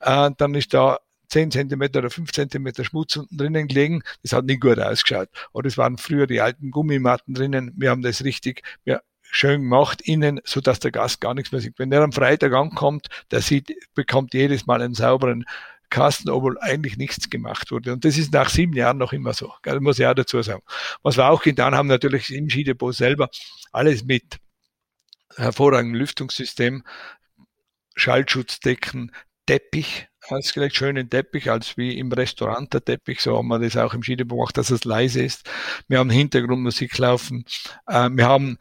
[0.00, 0.98] äh, dann ist da
[1.30, 4.02] 10 Zentimeter oder 5 Zentimeter Schmutz unten drinnen gelegen.
[4.22, 5.28] Das hat nicht gut ausgeschaut.
[5.52, 7.72] Oder es waren früher die alten Gummimatten drinnen.
[7.76, 11.60] Wir haben das richtig, wir schön gemacht innen, so dass der Gast gar nichts mehr
[11.60, 11.78] sieht.
[11.78, 15.44] Wenn er am Freitag ankommt, der sieht, bekommt jedes Mal einen sauberen
[15.90, 17.92] Kasten, obwohl eigentlich nichts gemacht wurde.
[17.92, 19.52] Und das ist nach sieben Jahren noch immer so.
[19.62, 20.62] Das muss ich auch dazu sagen.
[21.02, 23.28] Was wir auch getan haben, natürlich im Skidepot selber,
[23.72, 24.38] alles mit
[25.36, 26.84] hervorragendem Lüftungssystem,
[27.96, 29.12] Schallschutzdecken,
[29.46, 30.08] Teppich,
[30.52, 33.20] gleich schönen Teppich, als wie im Restaurant der Teppich.
[33.20, 35.50] So haben wir das auch im Skidepot gemacht, dass es leise ist.
[35.88, 37.44] Wir haben Hintergrundmusik laufen.
[37.88, 38.58] Äh, wir haben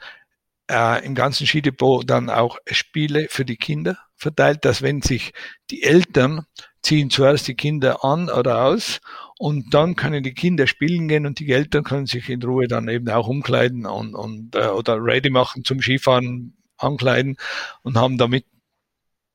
[0.69, 5.33] äh, im ganzen Skidepot dann auch Spiele für die Kinder verteilt, dass wenn sich
[5.71, 6.45] die Eltern
[6.81, 9.01] ziehen zuerst die Kinder an oder aus
[9.37, 12.87] und dann können die Kinder spielen gehen und die Eltern können sich in Ruhe dann
[12.87, 17.37] eben auch umkleiden und, und äh, oder ready machen zum Skifahren, ankleiden
[17.81, 18.45] und haben damit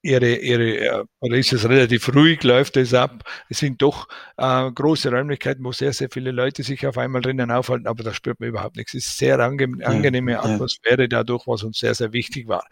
[0.05, 3.25] ihre, ihre, oder ist es relativ ruhig, läuft es ab.
[3.49, 7.51] Es sind doch äh, große Räumlichkeiten, wo sehr, sehr viele Leute sich auf einmal drinnen
[7.51, 8.93] aufhalten, aber da spürt man überhaupt nichts.
[8.93, 12.67] Es ist sehr ange angenehme ja, Atmosphäre dadurch, was uns sehr, sehr wichtig war.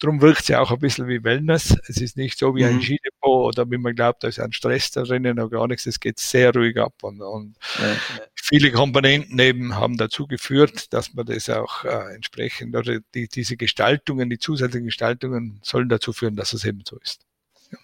[0.00, 1.76] Darum wirkt es ja auch ein bisschen wie Wellness.
[1.86, 2.70] Es ist nicht so wie mhm.
[2.70, 5.84] ein Skidepot oder wie man glaubt, da ist ein Stress da drinnen oder gar nichts.
[5.84, 7.96] Es geht sehr ruhig ab und, und ja,
[8.34, 13.56] viele Komponenten eben haben dazu geführt, dass man das auch äh, entsprechend oder die, diese
[13.56, 17.26] Gestaltungen, die zusätzlichen Gestaltungen sollen dazu führen, dass es eben so ist.
[17.70, 17.78] Ja.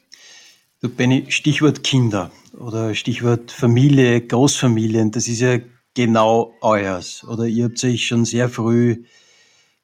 [0.81, 5.59] Du Benny, Stichwort Kinder oder Stichwort Familie, Großfamilien, das ist ja
[5.95, 7.25] genau euers.
[7.25, 9.05] Oder ihr habt euch schon sehr früh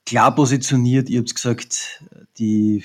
[0.06, 1.10] klar positioniert.
[1.10, 2.02] Ihr habt gesagt,
[2.38, 2.84] die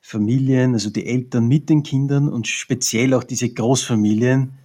[0.00, 4.58] Familien, also die Eltern mit den Kindern und speziell auch diese Großfamilien,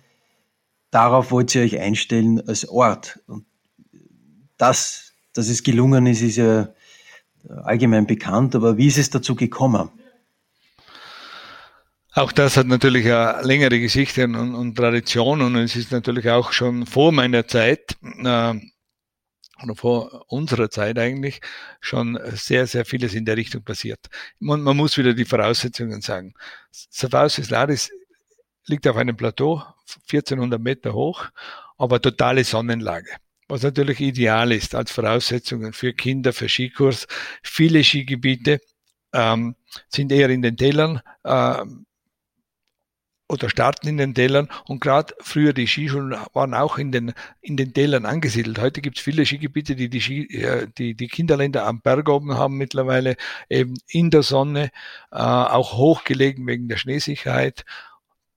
[0.91, 3.19] darauf wollt ihr euch einstellen als Ort.
[3.27, 3.45] Und
[4.57, 6.73] das, dass es gelungen ist, ist ja
[7.47, 9.89] allgemein bekannt, aber wie ist es dazu gekommen?
[12.13, 16.51] Auch das hat natürlich eine längere Geschichte und, und Tradition und es ist natürlich auch
[16.51, 18.53] schon vor meiner Zeit äh,
[19.63, 21.39] oder vor unserer Zeit eigentlich
[21.81, 23.99] schon sehr, sehr vieles in der Richtung passiert.
[24.39, 26.33] Man, man muss wieder die Voraussetzungen sagen.
[26.71, 27.91] Savausis Laris
[28.65, 29.61] liegt auf einem Plateau,
[30.11, 31.25] 1400 Meter hoch,
[31.77, 33.09] aber totale Sonnenlage.
[33.47, 37.07] Was natürlich ideal ist als Voraussetzungen für Kinder, für Skikurs.
[37.41, 38.61] Viele Skigebiete
[39.13, 39.55] ähm,
[39.87, 41.85] sind eher in den Tälern, ähm,
[43.29, 44.49] oder starten in den Tälern.
[44.65, 48.59] Und gerade früher die Skischulen waren auch in den, in den Tälern angesiedelt.
[48.59, 52.35] Heute gibt es viele Skigebiete, die die, Ski, äh, die die Kinderländer am Berg oben
[52.35, 53.15] haben mittlerweile,
[53.47, 54.71] eben in der Sonne,
[55.11, 57.65] äh, auch hochgelegen wegen der Schneesicherheit.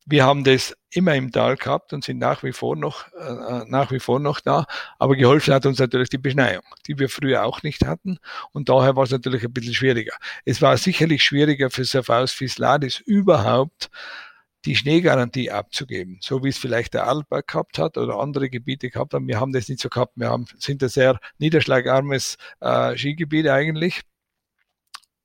[0.04, 3.92] Wir haben das immer im Tal gehabt und sind nach wie vor noch, äh, nach
[3.92, 4.66] wie vor noch da.
[4.98, 8.18] Aber geholfen hat uns natürlich die Beschneiung, die wir früher auch nicht hatten.
[8.52, 10.14] Und daher war es natürlich ein bisschen schwieriger.
[10.44, 13.90] Es war sicherlich schwieriger für Servaus Fisladis überhaupt,
[14.64, 19.14] die Schneegarantie abzugeben, so wie es vielleicht der Arlberg gehabt hat oder andere Gebiete gehabt
[19.14, 19.26] haben.
[19.26, 20.12] Wir haben das nicht so gehabt.
[20.16, 24.02] Wir haben, sind ein sehr niederschlagarmes äh, Skigebiet eigentlich,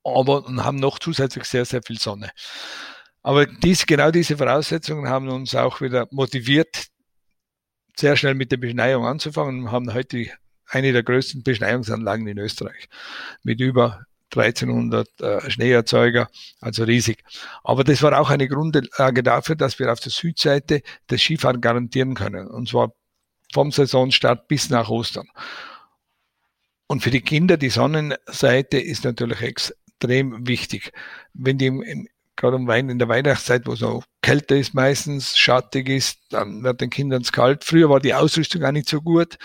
[0.04, 2.30] aber haben noch zusätzlich sehr, sehr viel Sonne.
[3.22, 6.86] Aber dies, genau diese Voraussetzungen haben uns auch wieder motiviert,
[7.96, 10.30] sehr schnell mit der Beschneiung anzufangen und haben heute
[10.66, 12.88] eine der größten Beschneiungsanlagen in Österreich
[13.42, 14.04] mit über
[14.36, 16.28] 1300 äh, Schneeerzeuger,
[16.60, 17.24] also riesig.
[17.64, 22.14] Aber das war auch eine Grundlage dafür, dass wir auf der Südseite das Skifahren garantieren
[22.14, 22.48] können.
[22.48, 22.92] Und zwar
[23.52, 25.28] vom Saisonstart bis nach Ostern.
[26.86, 30.92] Und für die Kinder, die Sonnenseite ist natürlich extrem wichtig.
[31.34, 35.36] Wenn die im, im, gerade um Wein in der Weihnachtszeit, wo so kälter ist meistens,
[35.36, 37.64] schattig ist, dann wird den Kindern es kalt.
[37.64, 39.38] Früher war die Ausrüstung auch nicht so gut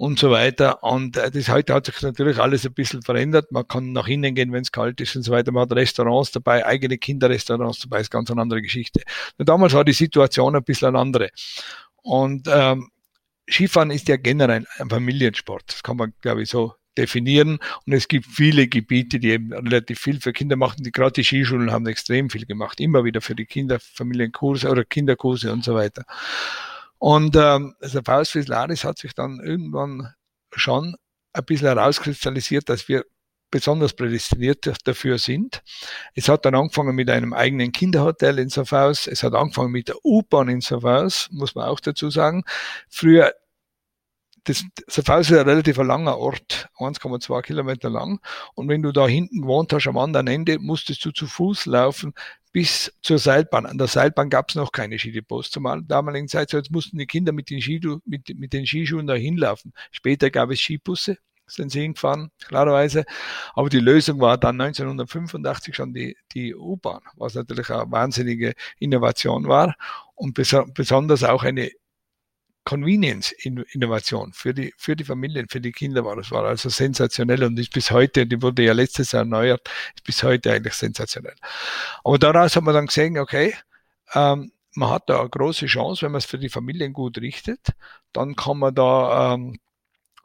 [0.00, 0.82] und so weiter.
[0.82, 3.52] Und äh, das heute hat sich natürlich alles ein bisschen verändert.
[3.52, 5.52] Man kann nach innen gehen, wenn es kalt ist und so weiter.
[5.52, 9.02] Man hat Restaurants dabei, eigene Kinderrestaurants dabei, ist ganz eine andere Geschichte.
[9.36, 11.28] Und damals war die Situation ein bisschen eine andere.
[11.96, 12.90] Und ähm,
[13.46, 15.64] Skifahren ist ja generell ein Familiensport.
[15.66, 17.58] Das kann man, glaube ich, so definieren.
[17.84, 20.82] Und es gibt viele Gebiete, die eben relativ viel für Kinder machen.
[20.82, 22.80] Die, gerade die Skischulen haben extrem viel gemacht.
[22.80, 26.06] Immer wieder für die Kinder, Familienkurse oder Kinderkurse und so weiter.
[27.00, 30.12] Und ähm, also Faust Laris hat sich dann irgendwann
[30.54, 30.96] schon
[31.32, 33.04] ein bisschen herauskristallisiert, dass wir
[33.50, 35.62] besonders prädestiniert dafür sind.
[36.14, 39.06] Es hat dann angefangen mit einem eigenen Kinderhotel in Sofhaus.
[39.06, 42.44] Es hat angefangen mit der U-Bahn in Sofhaus, muss man auch dazu sagen.
[42.90, 43.32] Früher
[44.44, 48.20] das Sofhaus ist ein relativ langer Ort, 1,2 Kilometer lang.
[48.54, 52.14] Und wenn du da hinten gewohnt hast, am anderen Ende, musstest du zu Fuß laufen
[52.52, 53.66] bis zur Seilbahn.
[53.66, 56.50] An der Seilbahn gab es noch keine Skidepots zur damaligen Zeit.
[56.50, 59.72] So jetzt mussten die Kinder mit den, Skidu mit, mit den Skischuhen da hinlaufen.
[59.90, 63.04] Später gab es Skibusse, sind sie hingefahren, klarerweise.
[63.54, 69.46] Aber die Lösung war dann 1985 schon die, die U-Bahn, was natürlich eine wahnsinnige Innovation
[69.46, 69.76] war
[70.14, 71.70] und besonders auch eine
[72.64, 76.16] Convenience-Innovation für die, für die Familien, für die Kinder war.
[76.16, 80.04] Das war also sensationell und ist bis heute, die wurde ja letztes Jahr erneuert, ist
[80.04, 81.34] bis heute eigentlich sensationell.
[82.04, 83.54] Aber daraus hat man dann gesehen, okay,
[84.14, 87.70] ähm, man hat da eine große Chance, wenn man es für die Familien gut richtet,
[88.12, 89.58] dann kann man da ähm,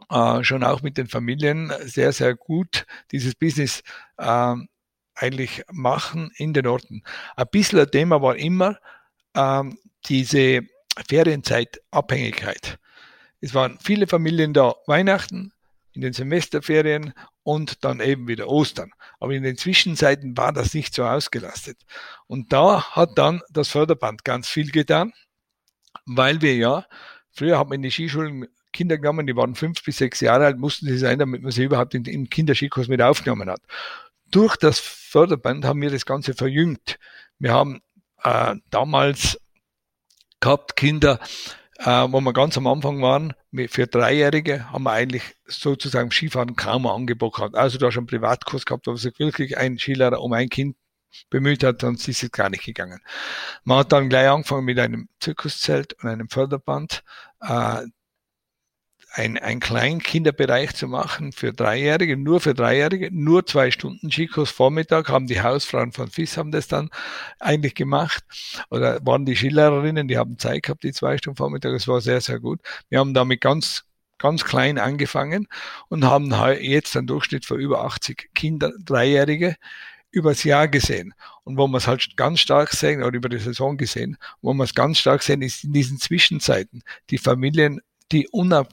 [0.10, 3.82] äh, schon auch mit den Familien sehr, sehr gut dieses Business
[4.20, 4.68] ähm,
[5.16, 7.04] eigentlich machen in den Orten.
[7.36, 8.78] Ein bisschen ein Thema war immer
[9.34, 10.62] ähm, diese
[11.08, 12.78] Ferienzeitabhängigkeit.
[13.42, 15.52] Es waren viele Familien da Weihnachten,
[15.96, 18.92] in den Semesterferien und dann eben wieder Ostern.
[19.20, 21.78] Aber in den Zwischenzeiten war das nicht so ausgelastet.
[22.28, 25.14] Und da hat dann das Förderband ganz viel getan,
[26.06, 26.86] weil wir ja,
[27.32, 30.58] früher hat man in die Skischulen Kinder genommen, die waren fünf bis sechs Jahre alt,
[30.58, 33.62] mussten sie sein, damit man sie überhaupt in, im Kinderskikurs mit aufgenommen hat.
[34.30, 37.00] Durch das Förderband haben wir das Ganze verjüngt.
[37.40, 37.82] Wir haben
[38.24, 39.40] äh, damals
[40.46, 41.20] gehabt Kinder,
[41.80, 43.34] äh, wo wir ganz am Anfang waren,
[43.68, 47.56] für Dreijährige haben wir eigentlich sozusagen Skifahren kaum ein Angebot gehabt.
[47.56, 50.78] Also da schon einen Privatkurs gehabt, wo sich wirklich ein Skilehrer um ein Kind
[51.30, 53.02] bemüht hat, sonst ist es gar nicht gegangen.
[53.64, 57.04] Man hat dann gleich angefangen mit einem Zirkuszelt und einem Förderband.
[57.42, 57.84] Äh,
[59.16, 64.52] ein, ein kleinen Kinderbereich zu machen für Dreijährige, nur für Dreijährige, nur zwei Stunden Skikurs
[64.52, 66.90] Vormittag, haben die Hausfrauen von FIS haben das dann
[67.40, 68.24] eigentlich gemacht
[68.70, 72.20] oder waren die Skilehrerinnen, die haben Zeit gehabt, die zwei Stunden Vormittag, es war sehr,
[72.20, 72.60] sehr gut.
[72.90, 73.84] Wir haben damit ganz
[74.18, 75.48] ganz klein angefangen
[75.90, 79.56] und haben jetzt einen Durchschnitt von über 80 Kinder, Dreijährige
[80.12, 81.14] übers Jahr gesehen.
[81.44, 84.66] Und wo man es halt ganz stark sehen, oder über die Saison gesehen, wo man
[84.66, 86.84] es ganz stark sehen, ist in diesen Zwischenzeiten.
[87.10, 88.28] Die Familien die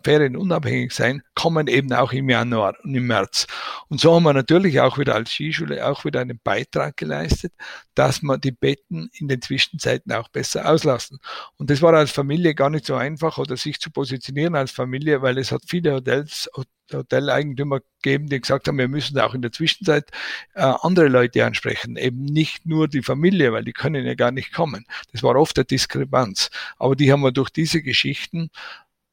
[0.04, 3.46] Ferien unabhängig sein, kommen eben auch im Januar und im März.
[3.88, 7.52] Und so haben wir natürlich auch wieder als Skischule auch wieder einen Beitrag geleistet,
[7.94, 11.18] dass man die Betten in den Zwischenzeiten auch besser auslassen.
[11.56, 15.22] Und das war als Familie gar nicht so einfach oder sich zu positionieren als Familie,
[15.22, 16.50] weil es hat viele Hotels,
[16.92, 20.10] Hoteleigentümer gegeben, die gesagt haben, wir müssen auch in der Zwischenzeit
[20.54, 24.52] äh, andere Leute ansprechen, eben nicht nur die Familie, weil die können ja gar nicht
[24.52, 24.84] kommen.
[25.12, 26.50] Das war oft eine Diskrepanz.
[26.76, 28.50] Aber die haben wir durch diese Geschichten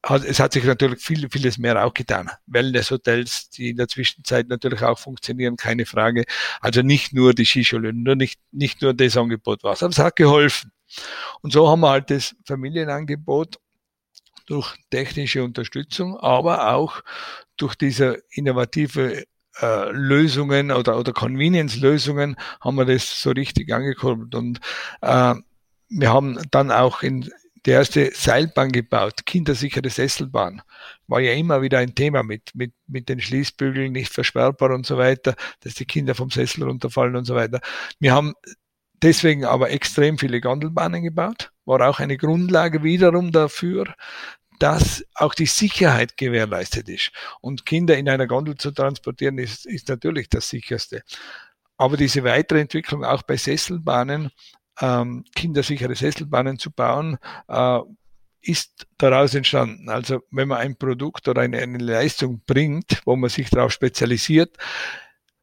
[0.02, 2.30] hat, es hat sich natürlich viel, vieles mehr auch getan.
[2.46, 6.24] Wellness-Hotels, die in der Zwischenzeit natürlich auch funktionieren, keine Frage.
[6.60, 10.16] Also nicht nur die Skischule, nur nicht, nicht nur das Angebot war aber es hat
[10.16, 10.72] geholfen.
[11.42, 13.58] Und so haben wir halt das Familienangebot
[14.46, 17.02] durch technische Unterstützung, aber auch
[17.56, 19.24] durch diese innovative
[19.60, 24.34] äh, Lösungen oder, oder Convenience-Lösungen haben wir das so richtig angekurbelt.
[24.34, 24.60] Und
[25.02, 25.34] äh,
[25.88, 27.30] wir haben dann auch in,
[27.66, 30.62] die erste Seilbahn gebaut, kindersichere Sesselbahn.
[31.06, 34.96] War ja immer wieder ein Thema mit, mit, mit den Schließbügeln nicht versperrbar und so
[34.96, 37.60] weiter, dass die Kinder vom Sessel runterfallen und so weiter.
[37.98, 38.34] Wir haben
[39.02, 43.94] deswegen aber extrem viele Gondelbahnen gebaut, war auch eine Grundlage wiederum dafür,
[44.58, 47.12] dass auch die Sicherheit gewährleistet ist.
[47.40, 51.02] Und Kinder in einer Gondel zu transportieren, ist, ist natürlich das sicherste.
[51.78, 54.30] Aber diese weitere Entwicklung auch bei Sesselbahnen
[54.80, 57.80] ähm, kindersichere Sesselbahnen zu bauen, äh,
[58.42, 59.88] ist daraus entstanden.
[59.88, 64.56] Also wenn man ein Produkt oder eine, eine Leistung bringt, wo man sich darauf spezialisiert,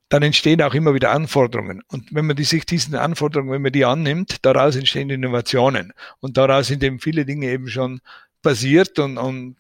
[0.10, 1.84] dann entstehen auch immer wieder Anforderungen.
[1.90, 5.94] Und wenn man die, sich diesen Anforderungen, wenn man die annimmt, daraus entstehen Innovationen.
[6.20, 8.00] Und daraus sind eben viele Dinge eben schon
[8.42, 9.58] passiert und, und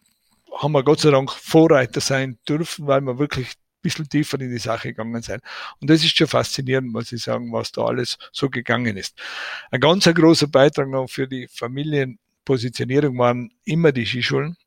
[0.55, 4.57] haben wir Gott sei Dank Vorreiter sein dürfen, weil wir wirklich bisschen tiefer in die
[4.57, 5.39] Sache gegangen sein.
[5.79, 9.17] Und das ist schon faszinierend, muss ich sagen, was da alles so gegangen ist.
[9.71, 14.57] Ein ganz großer Beitrag noch für die Familienpositionierung waren immer die Skischulen.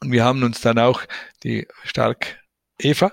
[0.00, 1.02] Und wir haben uns dann auch
[1.42, 2.38] die Stark
[2.78, 3.12] Eva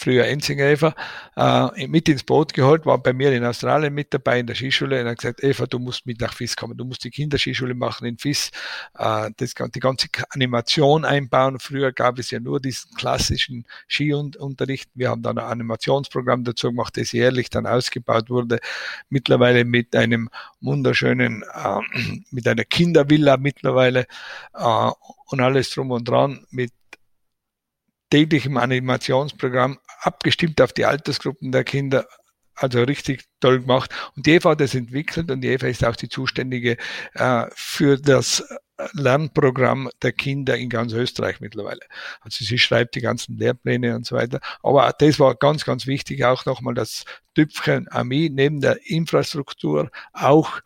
[0.00, 0.94] früher Enzinger Eva,
[1.36, 5.00] äh, mit ins Boot geholt, war bei mir in Australien mit dabei in der Skischule
[5.00, 8.06] und hat gesagt, Eva, du musst mit nach FIS kommen, du musst die Kinderskischule machen
[8.06, 8.50] in FIS,
[8.98, 11.58] äh, das, die ganze Animation einbauen.
[11.60, 14.90] Früher gab es ja nur diesen klassischen Skiunterricht.
[14.94, 18.58] Wir haben dann ein Animationsprogramm dazu gemacht, das jährlich dann ausgebaut wurde.
[19.10, 24.06] Mittlerweile mit einem wunderschönen, äh, mit einer Kindervilla mittlerweile
[24.54, 24.90] äh,
[25.26, 26.72] und alles drum und dran mit
[28.10, 32.06] täglichem Animationsprogramm abgestimmt auf die Altersgruppen der Kinder.
[32.54, 33.90] Also richtig toll gemacht.
[34.16, 36.76] Und die Eva hat das entwickelt und die Eva ist auch die Zuständige
[37.14, 38.44] äh, für das
[38.92, 41.80] Lernprogramm der Kinder in ganz Österreich mittlerweile.
[42.20, 44.40] Also sie schreibt die ganzen Lehrpläne und so weiter.
[44.62, 50.60] Aber das war ganz, ganz wichtig, auch nochmal das Tüpfchen Armee neben der Infrastruktur auch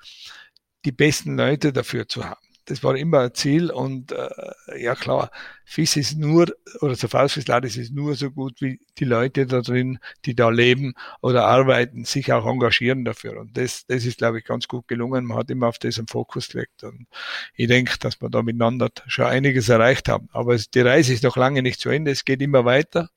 [0.85, 4.29] die besten Leute dafür zu haben das war immer ein Ziel und äh,
[4.77, 5.31] ja klar,
[5.65, 6.47] FIS ist nur,
[6.81, 10.51] oder so FIS Ladis ist nur so gut wie die Leute da drin, die da
[10.51, 13.41] leben oder arbeiten, sich auch engagieren dafür.
[13.41, 15.25] Und das, das ist, glaube ich, ganz gut gelungen.
[15.25, 16.85] Man hat immer auf das einen Fokus gelegt.
[16.85, 17.07] Und
[17.55, 20.29] ich denke, dass wir da miteinander schon einiges erreicht haben.
[20.33, 22.11] Aber die Reise ist noch lange nicht zu Ende.
[22.11, 23.09] Es geht immer weiter.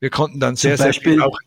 [0.00, 1.38] Wir konnten dann sehr, sehr viel auch,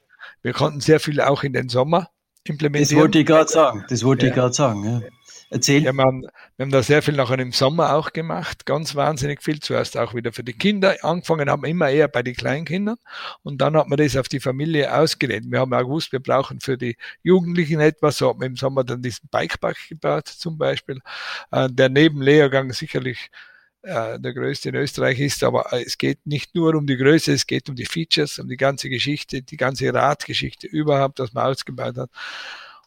[0.42, 2.10] wir konnten sehr viel auch in den Sommer
[2.44, 2.98] implementieren.
[2.98, 3.86] Das wollte ich gerade sagen.
[3.90, 4.30] Das wollte ja.
[4.30, 4.84] ich gerade sagen.
[4.84, 5.02] Ja.
[5.50, 5.84] Erzähl.
[5.84, 6.24] Ja, man,
[6.58, 9.60] wir haben da sehr viel nachher im Sommer auch gemacht, ganz wahnsinnig viel.
[9.60, 10.96] Zuerst auch wieder für die Kinder.
[11.02, 12.98] Angefangen haben wir immer eher bei den Kleinkindern
[13.44, 15.52] und dann hat man das auf die Familie ausgedehnt.
[15.52, 18.18] Wir haben auch gewusst, wir brauchen für die Jugendlichen etwas.
[18.18, 21.00] So haben wir im Sommer dann diesen Bikepark gebaut zum Beispiel,
[21.52, 23.30] äh, der neben Lehrgang sicherlich
[23.86, 27.46] äh, der größte in Österreich ist, aber es geht nicht nur um die Größe, es
[27.46, 31.98] geht um die Features, um die ganze Geschichte, die ganze Radgeschichte überhaupt, was man ausgebaut
[31.98, 32.10] hat.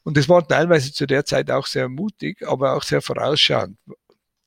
[0.09, 3.77] Und das war teilweise zu der Zeit auch sehr mutig, aber auch sehr vorausschauend.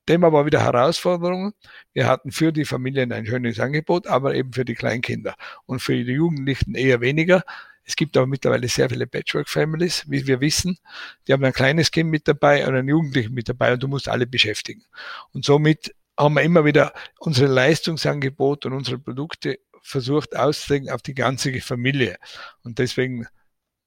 [0.07, 1.53] Thema war wieder Herausforderungen.
[1.93, 5.35] Wir hatten für die Familien ein schönes Angebot, aber eben für die Kleinkinder
[5.67, 7.43] und für die Jugendlichen eher weniger.
[7.83, 10.79] Es gibt aber mittlerweile sehr viele Patchwork-Families, wie wir wissen.
[11.27, 14.09] Die haben ein kleines Kind mit dabei und einen Jugendlichen mit dabei und du musst
[14.09, 14.83] alle beschäftigen.
[15.31, 21.13] Und somit haben wir immer wieder unsere Leistungsangebot und unsere Produkte versucht auszulegen auf die
[21.13, 22.17] ganze Familie.
[22.63, 23.27] Und deswegen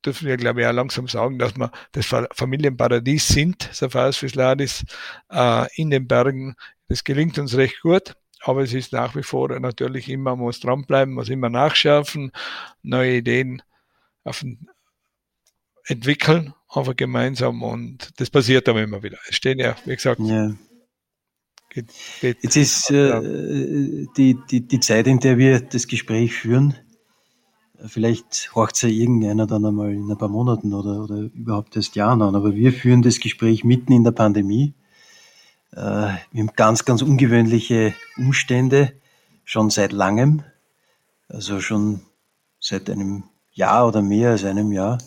[0.04, 4.84] dürfen wir, glaube ich, auch langsam sagen, dass wir das Familienparadies sind, Safari Fisladis,
[5.30, 6.56] äh, in den Bergen.
[6.88, 10.60] Das gelingt uns recht gut, aber es ist nach wie vor natürlich immer, man muss
[10.60, 12.32] dranbleiben, muss immer nachschärfen,
[12.82, 13.62] neue Ideen
[14.24, 14.44] auf,
[15.86, 19.18] entwickeln, aber gemeinsam und das passiert aber immer wieder.
[19.28, 20.54] Es stehen ja, wie gesagt, ja.
[21.70, 21.88] Geht,
[22.20, 26.76] geht Jetzt ist äh, die, die, die Zeit, in der wir das Gespräch führen,
[27.86, 32.22] Vielleicht horcht ja irgendeiner dann einmal in ein paar Monaten oder, oder überhaupt erst Jahren
[32.22, 32.34] an.
[32.34, 34.74] Aber wir führen das Gespräch mitten in der Pandemie.
[35.72, 35.76] Äh,
[36.30, 38.92] wir haben ganz, ganz ungewöhnliche Umstände
[39.44, 40.42] schon seit langem.
[41.28, 42.02] Also schon
[42.60, 44.98] seit einem Jahr oder mehr als einem Jahr.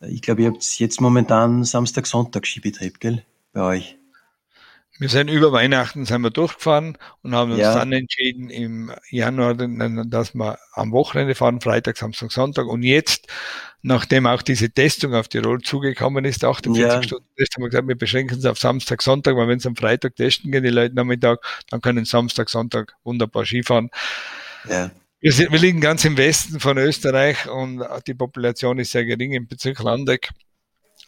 [0.00, 3.24] Ich glaube, ihr habt jetzt momentan Samstag, Sonntag Skibetrieb, gell?
[3.52, 3.97] Bei euch.
[4.98, 7.74] Wir sind über Weihnachten sind wir durchgefahren und haben uns ja.
[7.74, 12.66] dann entschieden im Januar, dass wir am Wochenende fahren, Freitag, Samstag, Sonntag.
[12.66, 13.28] Und jetzt,
[13.82, 17.02] nachdem auch diese Testung auf Tirol zugekommen ist, 48 ja.
[17.02, 19.76] Stunden Test, haben wir gesagt, wir beschränken es auf Samstag, Sonntag, weil wenn es am
[19.76, 21.38] Freitag testen gehen, die Leute Nachmittag,
[21.70, 23.90] dann können Samstag, Sonntag wunderbar Skifahren.
[24.68, 24.90] Ja.
[25.20, 29.32] Wir, sind, wir liegen ganz im Westen von Österreich und die Population ist sehr gering
[29.32, 30.30] im Bezirk Landeck.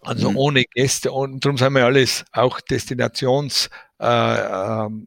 [0.02, 0.36] Also mhm.
[0.36, 5.06] ohne Gäste und darum sind wir alles auch Destinations äh, ähm,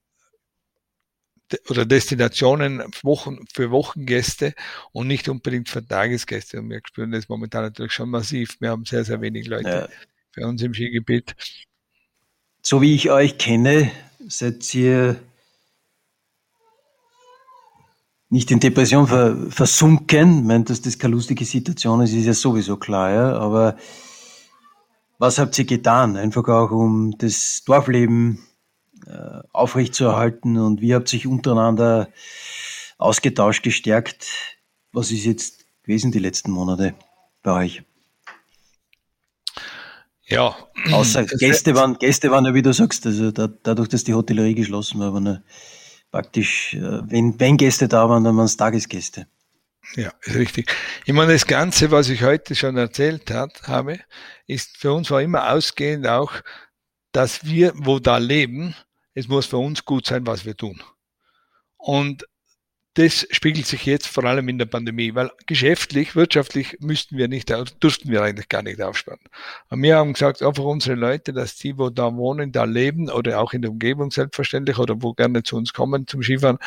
[1.70, 4.54] oder Destinationen Wochen, für Wochengäste
[4.92, 6.60] und nicht unbedingt für Tagesgäste.
[6.60, 8.58] Und wir spüren das momentan natürlich schon massiv.
[8.60, 9.88] Wir haben sehr, sehr wenig Leute ja.
[10.32, 11.36] für uns im Skigebiet.
[12.62, 13.92] So wie ich euch kenne,
[14.28, 15.20] seid ihr
[18.30, 20.40] nicht in Depression versunken.
[20.40, 23.38] Ich meine, dass das keine lustige Situation ist, ist ja sowieso klar, ja.
[23.38, 23.78] Aber
[25.24, 26.18] was habt ihr getan?
[26.18, 28.46] Einfach auch um das Dorfleben
[29.08, 32.10] äh, aufrechtzuerhalten und wie habt ihr sich untereinander
[32.98, 34.28] ausgetauscht, gestärkt?
[34.92, 36.94] Was ist jetzt gewesen die letzten Monate
[37.42, 37.84] bei euch?
[40.26, 40.58] Ja.
[40.92, 44.56] Außer Gäste waren, Gäste waren ja, wie du sagst, also da, dadurch, dass die Hotellerie
[44.56, 45.42] geschlossen war, waren
[46.12, 49.28] praktisch, äh, wenn, wenn Gäste da waren, dann waren es Tagesgäste.
[49.96, 50.72] Ja, ist richtig.
[51.06, 54.00] Ich meine, das Ganze, was ich heute schon erzählt hat, habe,
[54.48, 56.34] ist für uns war immer ausgehend auch,
[57.12, 58.76] dass wir, wo da leben,
[59.14, 60.82] es muss für uns gut sein, was wir tun.
[61.78, 62.26] Und
[62.96, 67.52] das spiegelt sich jetzt vor allem in der Pandemie, weil geschäftlich, wirtschaftlich müssten wir nicht,
[67.80, 69.20] durften wir eigentlich gar nicht aufsperren.
[69.70, 73.40] Und wir haben gesagt, einfach unsere Leute, dass die, wo da wohnen, da leben oder
[73.40, 76.60] auch in der Umgebung selbstverständlich oder wo gerne zu uns kommen zum Skifahren,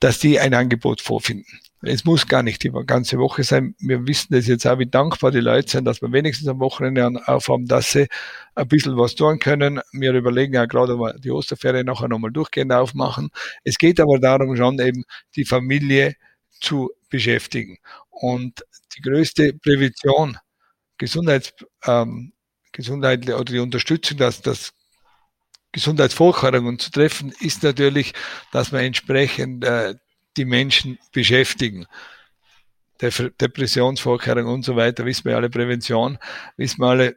[0.00, 1.60] dass die ein Angebot vorfinden.
[1.86, 3.74] Es muss gar nicht die ganze Woche sein.
[3.78, 7.20] Wir wissen das jetzt auch, wie dankbar die Leute sind, dass wir wenigstens am Wochenende
[7.26, 8.08] aufhaben, dass sie
[8.54, 9.80] ein bisschen was tun können.
[9.92, 13.30] Wir überlegen ja gerade, ob wir die Osterferien nachher nochmal durchgehend aufmachen.
[13.64, 15.04] Es geht aber darum, schon eben
[15.36, 16.14] die Familie
[16.60, 17.78] zu beschäftigen.
[18.10, 18.64] Und
[18.96, 20.38] die größte Prävention,
[20.98, 21.52] Gesundheits,
[21.86, 22.32] ähm,
[22.72, 24.72] Gesundheit oder die Unterstützung, dass das
[25.72, 28.12] Gesundheitsvorkehrungen zu treffen, ist natürlich,
[28.52, 29.94] dass man entsprechend äh,
[30.36, 31.86] die Menschen beschäftigen.
[33.00, 36.18] Depressionsvorkehrungen und so weiter, wissen wir alle, Prävention,
[36.56, 37.16] wissen wir alle,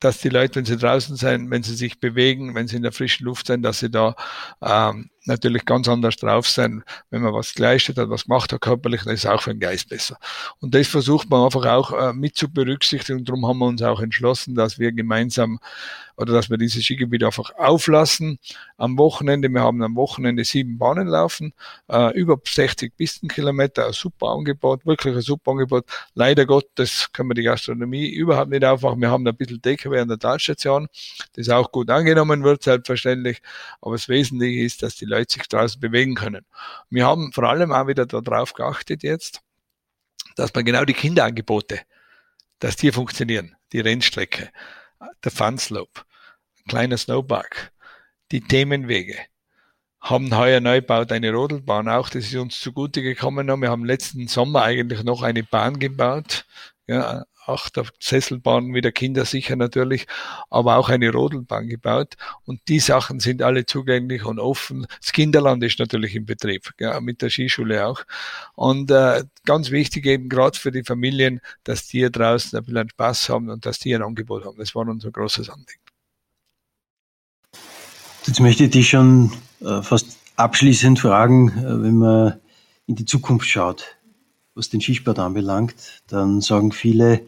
[0.00, 2.92] dass die Leute, wenn sie draußen sind, wenn sie sich bewegen, wenn sie in der
[2.92, 4.14] frischen Luft sind, dass sie da
[4.60, 9.02] ähm, natürlich ganz anders drauf sein, wenn man was geleistet hat, was gemacht hat körperlich,
[9.04, 10.16] dann ist auch für den Geist besser.
[10.60, 14.00] Und das versucht man einfach auch äh, mit zu berücksichtigen darum haben wir uns auch
[14.00, 15.58] entschlossen, dass wir gemeinsam
[16.16, 18.38] oder dass wir dieses Skigebiet einfach auflassen.
[18.78, 21.52] Am Wochenende, wir haben am Wochenende sieben Bahnen laufen,
[21.88, 25.84] äh, über 60 Pistenkilometer, ein super Angebot, wirklich ein super Angebot.
[26.14, 29.00] Leider Gottes können wir die Gastronomie überhaupt nicht aufmachen.
[29.00, 30.88] Wir haben ein bisschen DKW an der Talstation,
[31.34, 33.42] das auch gut angenommen wird, selbstverständlich.
[33.82, 36.44] Aber das Wesentliche ist, dass die Leute sich draußen bewegen können.
[36.90, 39.40] Wir haben vor allem auch wieder darauf geachtet jetzt,
[40.36, 41.80] dass man genau die Kinderangebote,
[42.58, 43.56] dass die funktionieren.
[43.72, 44.50] Die Rennstrecke,
[45.24, 46.02] der Funslope,
[46.68, 47.72] kleiner Snowpark,
[48.30, 49.16] die Themenwege,
[50.00, 53.48] haben heuer neu gebaut eine Rodelbahn auch, das ist uns zugute gekommen.
[53.48, 56.44] Wir haben letzten Sommer eigentlich noch eine Bahn gebaut,
[56.86, 60.06] ja, Achter Sesselbahn wieder kindersicher natürlich,
[60.50, 62.14] aber auch eine Rodelbahn gebaut.
[62.44, 64.86] Und die Sachen sind alle zugänglich und offen.
[65.00, 68.02] Das Kinderland ist natürlich im Betrieb, ja, mit der Skischule auch.
[68.54, 72.90] Und äh, ganz wichtig eben gerade für die Familien, dass die hier draußen ein bisschen
[72.90, 74.58] Spaß haben und dass die ein Angebot haben.
[74.58, 75.80] Das war unser großes Anliegen.
[78.26, 82.40] Jetzt möchte ich dich schon äh, fast abschließend fragen, äh, wenn man
[82.86, 83.95] in die Zukunft schaut,
[84.56, 87.20] was den Skisport anbelangt, dann sagen viele,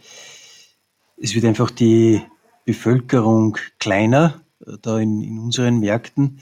[1.17, 2.23] es wird einfach die
[2.65, 6.41] Bevölkerung kleiner äh, da in, in unseren Märkten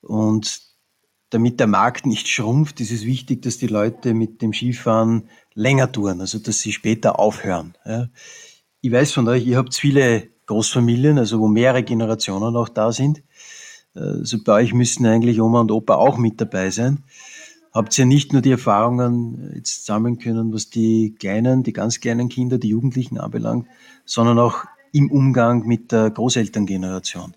[0.00, 0.60] und
[1.30, 5.90] damit der Markt nicht schrumpft, ist es wichtig, dass die Leute mit dem Skifahren länger
[5.90, 7.74] touren, also dass sie später aufhören.
[7.84, 8.08] Ja.
[8.80, 13.24] Ich weiß von euch, ihr habt viele Großfamilien, also wo mehrere Generationen auch da sind.
[13.94, 17.02] Also bei euch müssen eigentlich Oma und Opa auch mit dabei sein.
[17.76, 22.30] Habt ihr nicht nur die Erfahrungen jetzt sammeln können, was die kleinen, die ganz kleinen
[22.30, 23.68] Kinder, die Jugendlichen anbelangt,
[24.06, 27.36] sondern auch im Umgang mit der Großelterngeneration,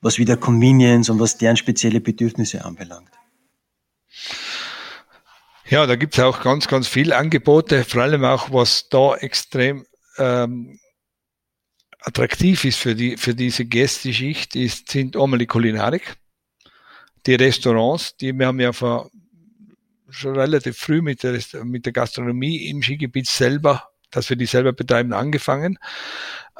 [0.00, 3.10] was wieder Convenience und was deren spezielle Bedürfnisse anbelangt?
[5.68, 9.84] Ja, da gibt es auch ganz, ganz viele Angebote, vor allem auch, was da extrem
[10.16, 10.78] ähm,
[11.98, 16.18] attraktiv ist für, die, für diese Gästeschicht, ist, sind einmal die Kulinarik,
[17.26, 19.10] die Restaurants, die wir haben ja vor,
[20.08, 24.72] schon relativ früh mit der, mit der Gastronomie im Skigebiet selber, dass wir die selber
[24.72, 25.78] betreiben, angefangen.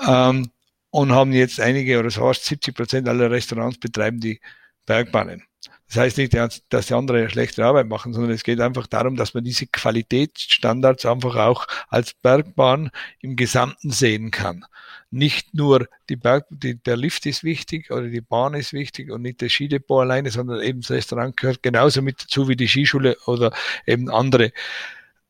[0.07, 0.51] Ähm,
[0.91, 4.41] und haben jetzt einige oder so 70 Prozent aller Restaurants betreiben die
[4.87, 5.43] Bergbahnen.
[5.89, 9.17] Das heißt nicht, dass die anderen eine schlechte Arbeit machen, sondern es geht einfach darum,
[9.17, 12.91] dass man diese Qualitätsstandards einfach auch als Bergbahn
[13.21, 14.65] im Gesamten sehen kann.
[15.11, 19.23] Nicht nur die Berg, die, der Lift ist wichtig oder die Bahn ist wichtig und
[19.23, 23.17] nicht das Skidepot alleine, sondern eben das Restaurant gehört genauso mit dazu wie die Skischule
[23.27, 23.53] oder
[23.87, 24.53] eben andere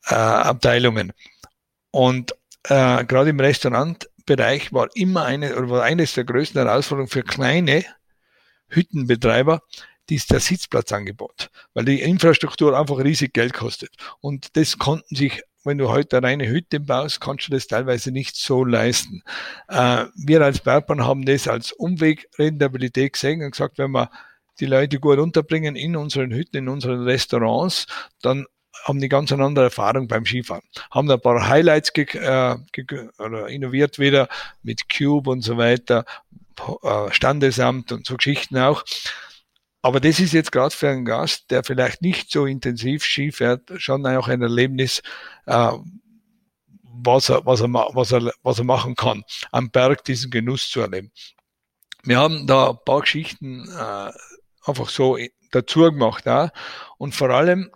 [0.06, 1.12] äh, Abteilungen.
[1.90, 2.32] Und
[2.64, 7.84] äh, gerade im Restaurantbereich war immer eine oder war eines der größten Herausforderungen für kleine
[8.68, 9.62] Hüttenbetreiber,
[10.08, 13.90] die ist der Sitzplatzangebot, weil die Infrastruktur einfach riesig Geld kostet.
[14.20, 18.12] Und das konnten sich wenn du heute eine reine Hütte baust, kannst du das teilweise
[18.12, 19.22] nicht so leisten.
[19.68, 24.10] Äh, wir als Bergbahn haben das als Umwegrentabilität gesehen und gesagt, wenn wir
[24.60, 27.86] die Leute gut unterbringen in unseren Hütten, in unseren Restaurants,
[28.22, 28.46] dann
[28.84, 30.62] haben die ganz eine andere Erfahrung beim Skifahren.
[30.90, 32.56] Haben ein paar Highlights ge äh,
[33.18, 34.28] oder innoviert wieder
[34.62, 36.04] mit Cube und so weiter,
[36.82, 38.84] äh, Standesamt und so Geschichten auch.
[39.82, 43.70] Aber das ist jetzt gerade für einen Gast, der vielleicht nicht so intensiv Ski fährt,
[43.76, 45.02] schon auch ein Erlebnis,
[45.46, 45.72] äh,
[46.82, 49.22] was, er, was, er, was, er, was er machen kann,
[49.52, 51.12] am Berg diesen Genuss zu erleben.
[52.02, 54.12] Wir haben da ein paar Geschichten äh,
[54.64, 55.18] einfach so
[55.52, 56.24] dazu gemacht.
[56.98, 57.70] Und vor allem,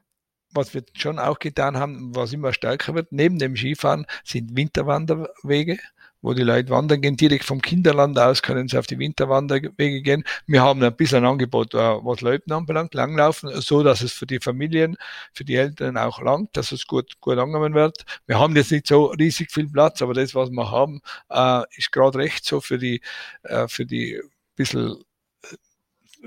[0.53, 5.79] was wir schon auch getan haben, was immer stärker wird, neben dem Skifahren sind Winterwanderwege
[6.23, 7.17] wo die Leute wandern gehen.
[7.17, 10.25] Direkt vom Kinderland aus können sie auf die Winterwanderwege gehen.
[10.47, 14.27] Wir haben ein bisschen ein Angebot, äh, was Leuten anbelangt, langlaufen, so dass es für
[14.27, 14.97] die Familien,
[15.33, 18.05] für die Eltern auch langt, dass es gut, gut angenommen wird.
[18.27, 21.01] Wir haben jetzt nicht so riesig viel Platz, aber das, was wir haben,
[21.31, 23.01] äh, ist gerade recht so für die,
[23.43, 24.21] äh, für die
[24.61, 25.03] bisschen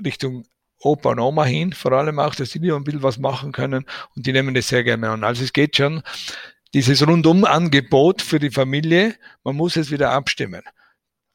[0.04, 0.44] Richtung
[0.80, 4.26] Opa und Oma hin, vor allem auch, dass die ein bisschen was machen können und
[4.26, 5.24] die nehmen das sehr gerne an.
[5.24, 6.02] Also es geht schon
[6.74, 9.14] dieses Rundum-Angebot für die Familie,
[9.44, 10.62] man muss es wieder abstimmen.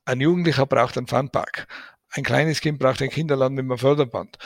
[0.04, 1.66] Ein Jugendlicher braucht einen Funpark.
[2.12, 4.38] Ein kleines Kind braucht ein Kinderland mit einem Förderband.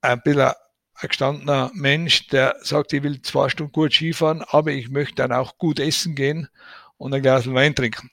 [0.00, 0.52] Ein bisschen
[0.94, 5.32] ein gestandener Mensch, der sagt, ich will zwei Stunden gut Skifahren, aber ich möchte dann
[5.32, 6.48] auch gut essen gehen
[6.98, 8.10] und ein Glas Wein trinken.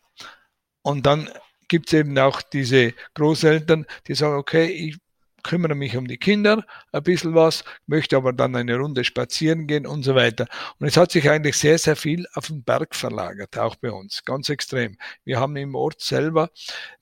[0.82, 1.30] Und dann
[1.68, 4.98] gibt es eben auch diese Großeltern, die sagen, okay, ich
[5.46, 9.86] kümmere mich um die Kinder ein bisschen was, möchte aber dann eine Runde spazieren gehen
[9.86, 10.48] und so weiter.
[10.80, 14.26] Und es hat sich eigentlich sehr, sehr viel auf den Berg verlagert, auch bei uns,
[14.26, 14.98] ganz extrem.
[15.24, 16.50] Wir haben im Ort selber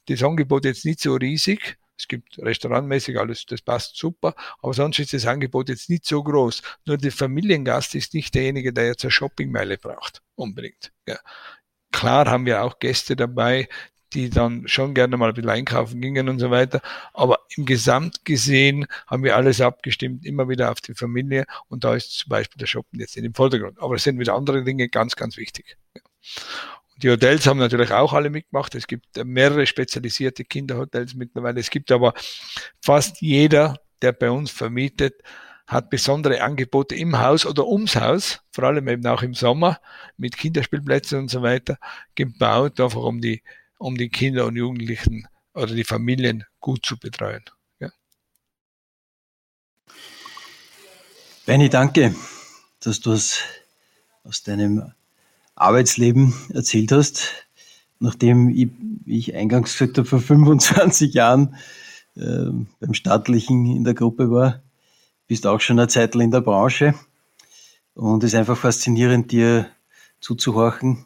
[0.07, 4.99] das Angebot jetzt nicht so riesig, es gibt restaurantmäßig alles, das passt super, aber sonst
[4.99, 6.61] ist das Angebot jetzt nicht so groß.
[6.85, 10.91] Nur der Familiengast ist nicht derjenige, der jetzt eine Shoppingmeile braucht, unbedingt.
[11.07, 11.17] Ja.
[11.91, 13.69] Klar haben wir auch Gäste dabei,
[14.13, 16.81] die dann schon gerne mal ein bisschen einkaufen gingen und so weiter.
[17.13, 21.95] Aber im Gesamt gesehen haben wir alles abgestimmt, immer wieder auf die Familie und da
[21.95, 23.79] ist zum Beispiel der Shoppen jetzt in dem Vordergrund.
[23.79, 25.77] Aber es sind wieder andere Dinge ganz, ganz wichtig.
[26.97, 28.75] Die Hotels haben natürlich auch alle mitgemacht.
[28.75, 31.59] Es gibt mehrere spezialisierte Kinderhotels mittlerweile.
[31.59, 32.13] Es gibt aber
[32.81, 35.15] fast jeder, der bei uns vermietet,
[35.65, 39.79] hat besondere Angebote im Haus oder ums Haus, vor allem eben auch im Sommer
[40.17, 41.77] mit Kinderspielplätzen und so weiter,
[42.15, 43.41] gebaut, einfach um die
[43.83, 47.43] um die Kinder und Jugendlichen oder die Familien gut zu betreuen.
[47.79, 47.91] Ja.
[51.45, 52.15] Benny, danke,
[52.79, 53.41] dass du es
[54.23, 54.93] aus deinem
[55.55, 57.45] Arbeitsleben erzählt hast.
[57.99, 58.69] nachdem ich,
[59.05, 61.55] wie ich eingangs gesagt habe, vor 25 Jahren
[62.15, 64.61] äh, beim Staatlichen in der Gruppe war,
[65.27, 66.95] bist auch schon eine Zeit in der Branche.
[67.95, 69.69] Und es ist einfach faszinierend, dir
[70.21, 71.05] zuzuhorchen.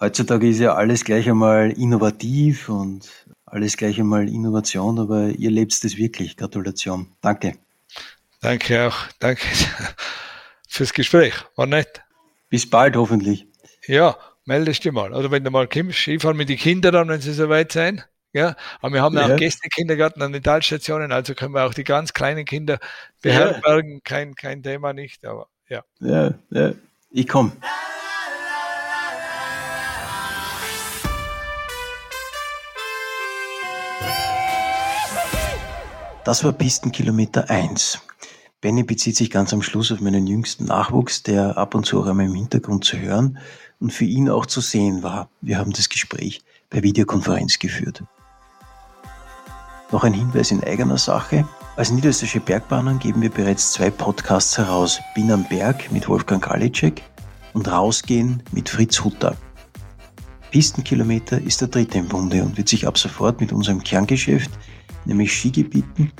[0.00, 3.08] Heutzutage ist ja alles gleich einmal innovativ und
[3.46, 6.36] alles gleich einmal Innovation, aber ihr lebt es wirklich.
[6.36, 7.12] Gratulation.
[7.20, 7.54] Danke.
[8.40, 8.96] Danke auch.
[9.18, 9.42] Danke
[10.68, 11.34] fürs Gespräch.
[11.56, 12.02] War nett.
[12.48, 13.46] Bis bald hoffentlich.
[13.86, 15.12] Ja, meldest dich mal.
[15.12, 18.02] Oder wenn du mal kommst, Skifahren mit den Kindern dann, wenn sie soweit sein.
[18.32, 19.26] Ja, aber wir haben ja.
[19.26, 22.78] auch Gästekindergarten an den Talstationen, also können wir auch die ganz kleinen Kinder
[23.22, 23.94] beherbergen.
[23.94, 24.00] Ja.
[24.04, 25.82] Kein, kein Thema nicht, aber ja.
[25.98, 26.72] Ja, ja.
[27.10, 27.52] ich komme.
[36.24, 38.00] Das war Pistenkilometer 1.
[38.60, 42.06] Benny bezieht sich ganz am Schluss auf meinen jüngsten Nachwuchs, der ab und zu auch
[42.06, 43.38] einmal im Hintergrund zu hören
[43.80, 45.30] und für ihn auch zu sehen war.
[45.40, 48.02] Wir haben das Gespräch per Videokonferenz geführt.
[49.90, 51.48] Noch ein Hinweis in eigener Sache.
[51.76, 55.00] Als Niederösterreichische Bergbahnen geben wir bereits zwei Podcasts heraus.
[55.14, 57.02] Bin am Berg mit Wolfgang Galicek
[57.54, 59.36] und Rausgehen mit Fritz Hutter.
[60.50, 64.50] Pistenkilometer ist der dritte im Bunde und wird sich ab sofort mit unserem Kerngeschäft
[65.08, 66.12] nämlich Skigebieten,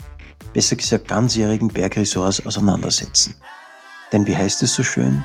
[0.52, 3.36] besser gesagt ganzjährigen Bergresorts auseinandersetzen.
[4.12, 5.22] Denn wie heißt es so schön?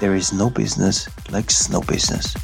[0.00, 2.34] There is no business like snow business.